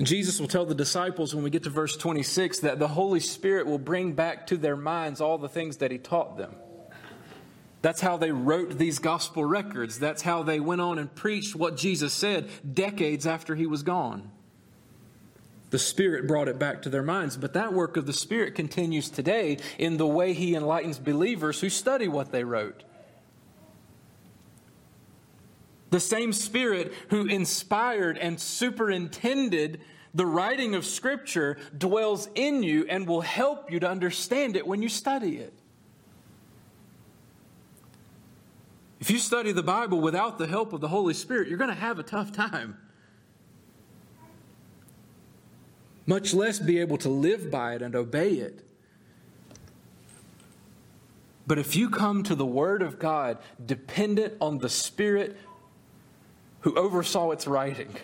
Jesus 0.00 0.38
will 0.38 0.46
tell 0.46 0.64
the 0.64 0.76
disciples 0.76 1.34
when 1.34 1.42
we 1.42 1.50
get 1.50 1.64
to 1.64 1.70
verse 1.70 1.96
26 1.96 2.60
that 2.60 2.78
the 2.78 2.86
Holy 2.86 3.18
Spirit 3.18 3.66
will 3.66 3.80
bring 3.80 4.12
back 4.12 4.46
to 4.46 4.56
their 4.56 4.76
minds 4.76 5.20
all 5.20 5.38
the 5.38 5.48
things 5.48 5.78
that 5.78 5.90
he 5.90 5.98
taught 5.98 6.36
them. 6.36 6.54
That's 7.82 8.00
how 8.00 8.16
they 8.16 8.30
wrote 8.30 8.78
these 8.78 9.00
gospel 9.00 9.44
records. 9.44 9.98
That's 9.98 10.22
how 10.22 10.44
they 10.44 10.60
went 10.60 10.82
on 10.82 11.00
and 11.00 11.12
preached 11.12 11.56
what 11.56 11.76
Jesus 11.76 12.12
said 12.12 12.48
decades 12.74 13.26
after 13.26 13.56
he 13.56 13.66
was 13.66 13.82
gone. 13.82 14.30
The 15.70 15.78
Spirit 15.78 16.26
brought 16.26 16.48
it 16.48 16.58
back 16.58 16.82
to 16.82 16.88
their 16.88 17.02
minds, 17.02 17.36
but 17.36 17.52
that 17.52 17.72
work 17.72 17.96
of 17.96 18.06
the 18.06 18.12
Spirit 18.12 18.54
continues 18.54 19.10
today 19.10 19.58
in 19.78 19.98
the 19.98 20.06
way 20.06 20.32
He 20.32 20.54
enlightens 20.54 20.98
believers 20.98 21.60
who 21.60 21.68
study 21.68 22.08
what 22.08 22.32
they 22.32 22.44
wrote. 22.44 22.84
The 25.90 26.00
same 26.00 26.32
Spirit 26.32 26.92
who 27.10 27.26
inspired 27.26 28.18
and 28.18 28.40
superintended 28.40 29.80
the 30.14 30.26
writing 30.26 30.74
of 30.74 30.86
Scripture 30.86 31.58
dwells 31.76 32.28
in 32.34 32.62
you 32.62 32.86
and 32.88 33.06
will 33.06 33.20
help 33.20 33.70
you 33.70 33.80
to 33.80 33.88
understand 33.88 34.56
it 34.56 34.66
when 34.66 34.82
you 34.82 34.88
study 34.88 35.36
it. 35.36 35.52
If 39.00 39.10
you 39.10 39.18
study 39.18 39.52
the 39.52 39.62
Bible 39.62 40.00
without 40.00 40.38
the 40.38 40.46
help 40.46 40.72
of 40.72 40.80
the 40.80 40.88
Holy 40.88 41.14
Spirit, 41.14 41.48
you're 41.48 41.58
going 41.58 41.70
to 41.70 41.76
have 41.76 41.98
a 41.98 42.02
tough 42.02 42.32
time. 42.32 42.76
Much 46.08 46.32
less 46.32 46.58
be 46.58 46.78
able 46.78 46.96
to 46.96 47.10
live 47.10 47.50
by 47.50 47.74
it 47.74 47.82
and 47.82 47.94
obey 47.94 48.30
it. 48.30 48.66
But 51.46 51.58
if 51.58 51.76
you 51.76 51.90
come 51.90 52.22
to 52.22 52.34
the 52.34 52.46
Word 52.46 52.80
of 52.80 52.98
God 52.98 53.36
dependent 53.64 54.32
on 54.40 54.56
the 54.56 54.70
Spirit 54.70 55.36
who 56.60 56.74
oversaw 56.78 57.30
its 57.32 57.46
writing. 57.46 57.94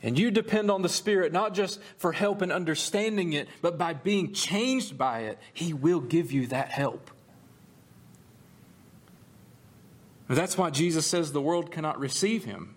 And 0.00 0.16
you 0.16 0.30
depend 0.30 0.70
on 0.70 0.82
the 0.82 0.88
Spirit 0.88 1.32
not 1.32 1.54
just 1.54 1.80
for 1.96 2.12
help 2.12 2.40
in 2.40 2.52
understanding 2.52 3.32
it, 3.32 3.48
but 3.60 3.76
by 3.76 3.94
being 3.94 4.32
changed 4.32 4.96
by 4.96 5.22
it, 5.22 5.40
He 5.52 5.72
will 5.72 6.00
give 6.00 6.30
you 6.30 6.46
that 6.46 6.68
help. 6.68 7.10
That's 10.28 10.56
why 10.56 10.70
Jesus 10.70 11.04
says 11.04 11.32
the 11.32 11.42
world 11.42 11.72
cannot 11.72 11.98
receive 11.98 12.44
Him. 12.44 12.75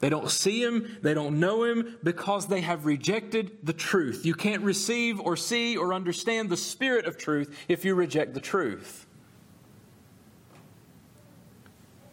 They 0.00 0.10
don't 0.10 0.30
see 0.30 0.62
Him, 0.62 0.98
they 1.02 1.14
don't 1.14 1.40
know 1.40 1.64
Him, 1.64 1.98
because 2.02 2.48
they 2.48 2.60
have 2.60 2.84
rejected 2.84 3.58
the 3.62 3.72
truth. 3.72 4.26
You 4.26 4.34
can't 4.34 4.62
receive 4.62 5.20
or 5.20 5.36
see 5.36 5.76
or 5.76 5.94
understand 5.94 6.50
the 6.50 6.56
Spirit 6.56 7.06
of 7.06 7.16
truth 7.16 7.56
if 7.68 7.84
you 7.84 7.94
reject 7.94 8.34
the 8.34 8.40
truth. 8.40 9.06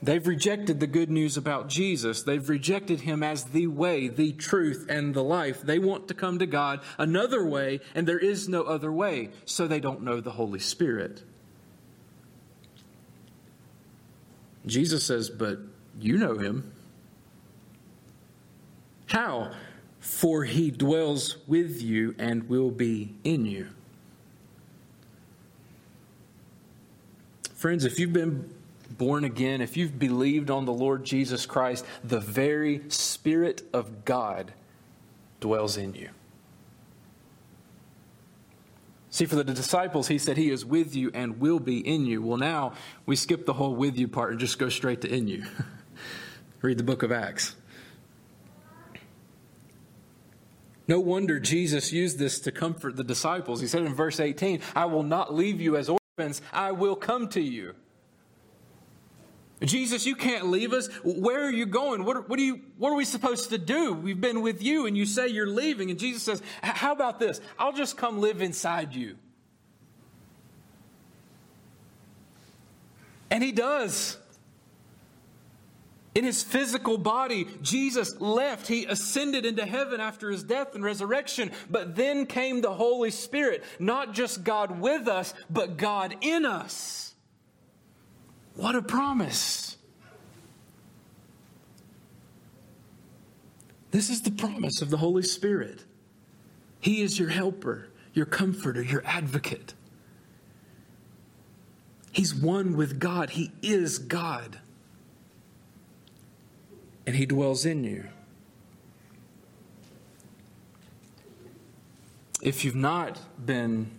They've 0.04 0.28
rejected 0.28 0.82
the 0.82 0.88
good 0.88 1.10
news 1.10 1.38
about 1.38 1.69
Jesus. 1.69 2.24
They've 2.24 2.50
rejected 2.50 3.02
him 3.02 3.24
as 3.24 3.46
the 3.46 3.67
way, 3.67 4.10
the 4.10 4.34
truth, 4.34 4.86
and 4.89 5.13
the 5.13 5.24
life. 5.24 5.62
They 5.62 5.80
want 5.80 6.10
to 6.10 6.13
come 6.13 6.39
to 6.39 6.46
God 6.46 6.82
another 6.98 7.46
way, 7.46 7.80
and 7.96 8.06
there 8.06 8.19
is 8.19 8.50
no 8.50 8.63
other 8.63 8.91
way, 8.91 9.30
so 9.46 9.65
they 9.65 9.80
don't 9.80 10.02
know 10.02 10.19
the 10.19 10.32
Holy 10.32 10.60
Spirit. 10.60 11.24
Jesus 14.65 15.06
says, 15.06 15.30
But 15.30 15.60
you 15.98 16.17
know 16.17 16.38
him. 16.38 16.72
How? 19.13 19.52
For 19.99 20.43
he 20.43 20.71
dwells 20.71 21.38
with 21.47 21.82
you 21.84 22.15
and 22.17 22.49
will 22.49 22.71
be 22.71 23.13
in 23.23 23.45
you. 23.45 23.67
Friends, 27.54 27.86
if 27.86 27.99
you've 27.99 28.12
been 28.12 28.52
born 28.97 29.23
again, 29.23 29.62
if 29.62 29.78
you've 29.78 29.99
believed 29.99 30.49
on 30.49 30.65
the 30.65 30.73
Lord 30.73 31.06
Jesus 31.06 31.45
Christ, 31.45 31.86
the 32.04 32.19
very 32.19 32.82
Spirit 32.89 33.62
of 33.71 34.04
God 34.04 34.52
dwells 35.39 35.78
in 35.78 35.93
you. 35.93 36.10
See, 39.12 39.26
for 39.26 39.36
the 39.36 39.43
disciples, 39.43 40.08
he 40.08 40.17
said, 40.17 40.38
He 40.38 40.49
is 40.49 40.65
with 40.65 40.95
you 40.95 41.12
and 41.13 41.39
will 41.39 41.60
be 41.60 41.88
in 41.88 42.08
you. 42.08 42.23
Well, 42.23 42.38
now 42.38 42.73
we 43.06 43.15
skip 43.15 43.45
the 43.45 43.54
whole 43.54 43.76
with 43.76 43.95
you 43.95 44.08
part 44.08 44.32
and 44.32 44.39
just 44.39 44.58
go 44.58 44.69
straight 44.69 45.02
to 45.02 45.08
in 45.08 45.28
you. 45.28 45.45
Read 46.63 46.80
the 46.80 46.84
book 46.84 47.04
of 47.04 47.12
Acts. 47.12 47.56
No 50.88 51.00
wonder 51.00 51.39
Jesus 51.39 51.93
used 51.93 52.19
this 52.19 52.39
to 52.41 52.52
comfort 52.52 52.96
the 52.96 53.04
disciples. 53.04 53.62
He 53.62 53.67
said 53.67 53.84
in 53.84 53.93
verse 53.93 54.19
18, 54.19 54.62
I 54.76 54.86
will 54.86 55.04
not 55.04 55.34
leave 55.34 55.62
you 55.62 55.78
as 55.78 55.89
orphans, 55.89 56.41
I 56.52 56.72
will 56.72 56.96
come 56.96 57.30
to 57.30 57.41
you. 57.41 57.76
Jesus, 59.62 60.06
you 60.06 60.15
can't 60.15 60.48
leave 60.48 60.74
us. 60.74 60.88
Where 61.04 61.46
are 61.46 61.52
you 61.52 61.65
going? 61.65 62.04
What, 62.04 62.28
what, 62.30 62.38
you, 62.38 62.60
what 62.78 62.89
are 62.89 62.96
we 62.96 63.06
supposed 63.06 63.50
to 63.52 63.58
do? 63.58 63.93
We've 63.93 64.19
been 64.19 64.41
with 64.41 64.62
you 64.62 64.88
and 64.88 64.98
you 64.98 65.06
say 65.06 65.28
you're 65.30 65.48
leaving. 65.48 65.89
And 65.89 65.98
Jesus 65.98 66.24
says, 66.24 66.41
How 66.62 66.91
about 66.91 67.19
this? 67.19 67.39
I'll 67.58 67.72
just 67.72 67.96
come 67.96 68.19
live 68.19 68.41
inside 68.41 68.93
you. 68.93 69.15
And 73.32 73.41
he 73.41 73.54
does. 73.54 74.17
In 76.15 76.23
his 76.23 76.43
physical 76.43 76.97
body, 76.97 77.47
Jesus 77.62 78.21
left. 78.21 78.67
He 78.67 78.86
ascended 78.86 79.45
into 79.45 79.65
heaven 79.65 79.99
after 79.99 80.30
his 80.30 80.43
death 80.43 80.76
and 80.76 80.84
resurrection. 80.84 81.52
But 81.71 81.95
then 81.95 82.28
came 82.28 82.62
the 82.62 82.73
Holy 82.73 83.10
Spirit, 83.10 83.63
not 83.80 84.13
just 84.13 84.43
God 84.43 84.80
with 84.80 85.08
us, 85.08 85.34
but 85.49 85.78
God 85.78 86.15
in 86.21 86.45
us. 86.45 87.15
What 88.56 88.76
a 88.76 88.82
promise! 88.82 89.78
This 93.89 94.10
is 94.10 94.21
the 94.21 94.32
promise 94.32 94.82
of 94.82 94.89
the 94.89 94.97
Holy 94.97 95.21
Spirit. 95.21 95.84
He 96.80 97.02
is 97.02 97.17
your 97.17 97.30
helper, 97.30 97.89
your 98.13 98.26
comforter, 98.26 98.82
your 98.82 99.04
advocate. 99.06 99.73
He's 102.12 102.34
one 102.34 102.76
with 102.76 102.99
God, 102.99 103.32
He 103.32 103.52
is 103.62 103.99
God. 103.99 104.60
And 107.05 107.15
He 107.15 107.25
dwells 107.25 107.65
in 107.65 107.83
you. 107.83 108.05
If 112.41 112.65
you've 112.65 112.75
not 112.75 113.19
been 113.45 113.91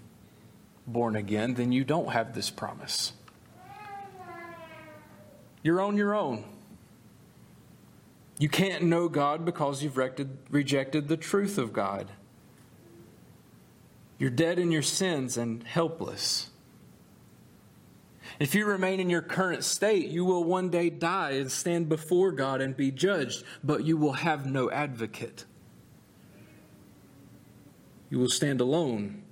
born 0.86 1.16
again, 1.16 1.54
then 1.54 1.72
you 1.72 1.84
don't 1.84 2.12
have 2.12 2.34
this 2.34 2.50
promise. 2.50 3.12
You're 5.62 5.80
on 5.80 5.96
your 5.96 6.14
own. 6.14 6.44
You 8.38 8.48
can't 8.48 8.84
know 8.84 9.08
God 9.08 9.44
because 9.44 9.82
you've 9.82 9.96
rejected 9.96 11.08
the 11.08 11.16
truth 11.16 11.56
of 11.56 11.72
God. 11.72 12.10
You're 14.18 14.30
dead 14.30 14.58
in 14.58 14.70
your 14.70 14.82
sins 14.82 15.36
and 15.36 15.62
helpless. 15.62 16.50
If 18.40 18.54
you 18.54 18.66
remain 18.66 18.98
in 18.98 19.10
your 19.10 19.22
current 19.22 19.62
state, 19.62 20.08
you 20.08 20.24
will 20.24 20.42
one 20.42 20.68
day 20.68 20.90
die 20.90 21.32
and 21.32 21.50
stand 21.50 21.88
before 21.88 22.32
God 22.32 22.60
and 22.60 22.76
be 22.76 22.90
judged, 22.90 23.44
but 23.62 23.84
you 23.84 23.96
will 23.96 24.14
have 24.14 24.46
no 24.46 24.70
advocate. 24.70 25.44
You 28.10 28.18
will 28.18 28.28
stand 28.28 28.60
alone 28.60 29.22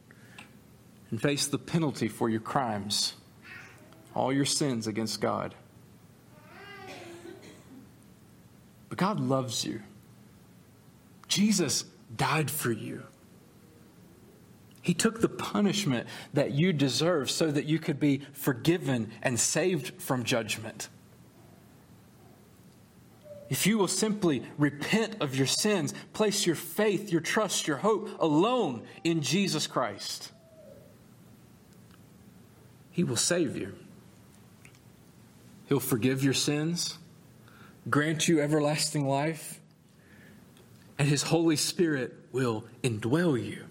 and 1.11 1.21
face 1.21 1.47
the 1.47 1.59
penalty 1.59 2.09
for 2.09 2.29
your 2.29 2.41
crimes, 2.41 3.15
all 4.15 4.33
your 4.33 4.45
sins 4.45 4.87
against 4.87 5.21
God. 5.21 5.55
But 8.89 8.99
God 8.99 9.21
loves 9.21 9.65
you. 9.65 9.83
Jesus 11.27 11.85
died 12.15 12.51
for 12.51 12.71
you. 12.71 13.05
He 14.83 14.95
took 14.95 15.21
the 15.21 15.29
punishment 15.29 16.09
that 16.35 16.51
you 16.51 16.73
deserve 16.73 17.31
so 17.31 17.51
that 17.53 17.67
you 17.67 17.79
could 17.79 18.01
be 18.01 18.23
forgiven 18.33 19.13
and 19.23 19.39
saved 19.39 20.03
from 20.03 20.25
judgment. 20.25 20.89
If 23.49 23.67
you 23.67 23.79
will 23.79 23.87
simply 23.87 24.43
repent 24.59 25.17
of 25.21 25.37
your 25.37 25.47
sins, 25.47 25.95
place 26.13 26.47
your 26.47 26.57
faith, 26.57 27.13
your 27.13 27.21
trust, 27.21 27.69
your 27.69 27.77
hope 27.77 28.09
alone 28.19 28.83
in 29.05 29.23
Jesus 29.23 29.67
Christ, 29.69 30.33
He 32.91 33.05
will 33.05 33.17
save 33.17 33.57
you. 33.57 33.75
He'll 35.67 35.81
forgive 35.81 36.25
your 36.25 36.35
sins, 36.35 36.99
grant 37.89 38.27
you 38.27 38.41
everlasting 38.41 39.07
life, 39.07 39.61
and 40.99 41.07
His 41.07 41.25
Holy 41.25 41.57
Spirit 41.57 42.15
will 42.33 42.65
indwell 42.83 43.41
you. 43.41 43.67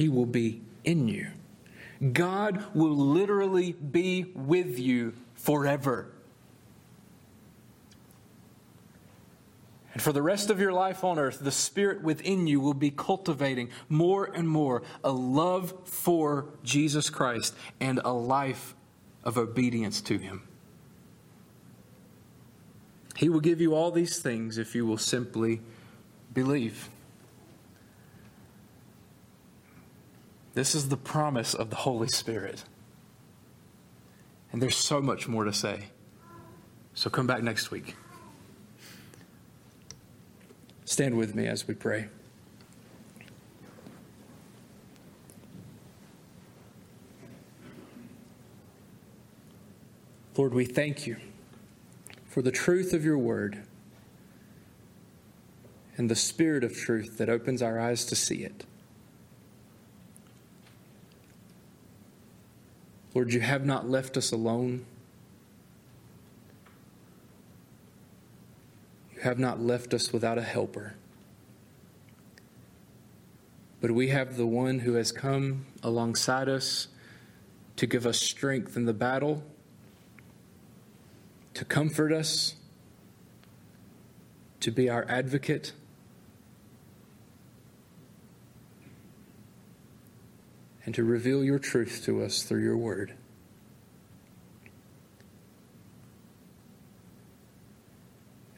He 0.00 0.08
will 0.08 0.24
be 0.24 0.62
in 0.82 1.08
you. 1.08 1.26
God 2.14 2.64
will 2.74 2.96
literally 2.96 3.72
be 3.72 4.32
with 4.34 4.78
you 4.78 5.12
forever. 5.34 6.10
And 9.92 10.00
for 10.00 10.12
the 10.12 10.22
rest 10.22 10.48
of 10.48 10.58
your 10.58 10.72
life 10.72 11.04
on 11.04 11.18
earth, 11.18 11.40
the 11.40 11.50
Spirit 11.50 12.02
within 12.02 12.46
you 12.46 12.60
will 12.60 12.72
be 12.72 12.90
cultivating 12.90 13.68
more 13.90 14.24
and 14.24 14.48
more 14.48 14.82
a 15.04 15.12
love 15.12 15.74
for 15.84 16.46
Jesus 16.64 17.10
Christ 17.10 17.54
and 17.78 18.00
a 18.02 18.12
life 18.14 18.74
of 19.22 19.36
obedience 19.36 20.00
to 20.00 20.16
Him. 20.16 20.48
He 23.16 23.28
will 23.28 23.40
give 23.40 23.60
you 23.60 23.74
all 23.74 23.90
these 23.90 24.18
things 24.18 24.56
if 24.56 24.74
you 24.74 24.86
will 24.86 24.96
simply 24.96 25.60
believe. 26.32 26.88
This 30.60 30.74
is 30.74 30.90
the 30.90 30.96
promise 30.98 31.54
of 31.54 31.70
the 31.70 31.76
Holy 31.76 32.08
Spirit. 32.08 32.64
And 34.52 34.60
there's 34.60 34.76
so 34.76 35.00
much 35.00 35.26
more 35.26 35.44
to 35.44 35.54
say. 35.54 35.84
So 36.92 37.08
come 37.08 37.26
back 37.26 37.42
next 37.42 37.70
week. 37.70 37.96
Stand 40.84 41.16
with 41.16 41.34
me 41.34 41.46
as 41.46 41.66
we 41.66 41.72
pray. 41.72 42.08
Lord, 50.36 50.52
we 50.52 50.66
thank 50.66 51.06
you 51.06 51.16
for 52.26 52.42
the 52.42 52.52
truth 52.52 52.92
of 52.92 53.02
your 53.02 53.16
word 53.16 53.62
and 55.96 56.10
the 56.10 56.14
spirit 56.14 56.62
of 56.62 56.76
truth 56.76 57.16
that 57.16 57.30
opens 57.30 57.62
our 57.62 57.80
eyes 57.80 58.04
to 58.04 58.14
see 58.14 58.44
it. 58.44 58.66
Lord, 63.14 63.32
you 63.32 63.40
have 63.40 63.64
not 63.64 63.88
left 63.88 64.16
us 64.16 64.30
alone. 64.30 64.84
You 69.14 69.22
have 69.22 69.38
not 69.38 69.60
left 69.60 69.92
us 69.92 70.12
without 70.12 70.38
a 70.38 70.42
helper. 70.42 70.94
But 73.80 73.90
we 73.92 74.08
have 74.08 74.36
the 74.36 74.46
one 74.46 74.80
who 74.80 74.94
has 74.94 75.10
come 75.10 75.66
alongside 75.82 76.48
us 76.48 76.88
to 77.76 77.86
give 77.86 78.06
us 78.06 78.18
strength 78.18 78.76
in 78.76 78.84
the 78.84 78.92
battle, 78.92 79.42
to 81.54 81.64
comfort 81.64 82.12
us, 82.12 82.54
to 84.60 84.70
be 84.70 84.88
our 84.88 85.06
advocate. 85.08 85.72
And 90.90 90.94
to 90.96 91.04
reveal 91.04 91.44
your 91.44 91.60
truth 91.60 92.02
to 92.06 92.20
us 92.20 92.42
through 92.42 92.64
your 92.64 92.76
word. 92.76 93.14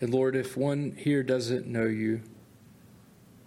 And 0.01 0.15
Lord, 0.15 0.35
if 0.35 0.57
one 0.57 0.93
here 0.97 1.23
doesn't 1.23 1.67
know 1.67 1.85
you, 1.85 2.23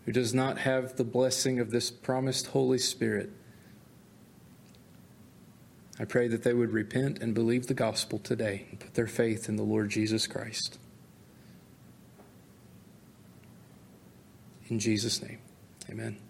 who 0.05 0.11
does 0.11 0.35
not 0.35 0.59
have 0.59 0.97
the 0.97 1.03
blessing 1.03 1.59
of 1.59 1.71
this 1.71 1.89
promised 1.89 2.45
Holy 2.45 2.77
Spirit, 2.77 3.31
I 5.99 6.05
pray 6.05 6.27
that 6.27 6.43
they 6.43 6.53
would 6.53 6.71
repent 6.71 7.23
and 7.23 7.33
believe 7.33 7.65
the 7.65 7.73
gospel 7.73 8.19
today 8.19 8.67
and 8.69 8.79
put 8.79 8.93
their 8.93 9.07
faith 9.07 9.49
in 9.49 9.55
the 9.55 9.63
Lord 9.63 9.89
Jesus 9.89 10.27
Christ. 10.27 10.77
In 14.67 14.77
Jesus' 14.77 15.23
name, 15.23 15.39
amen. 15.89 16.24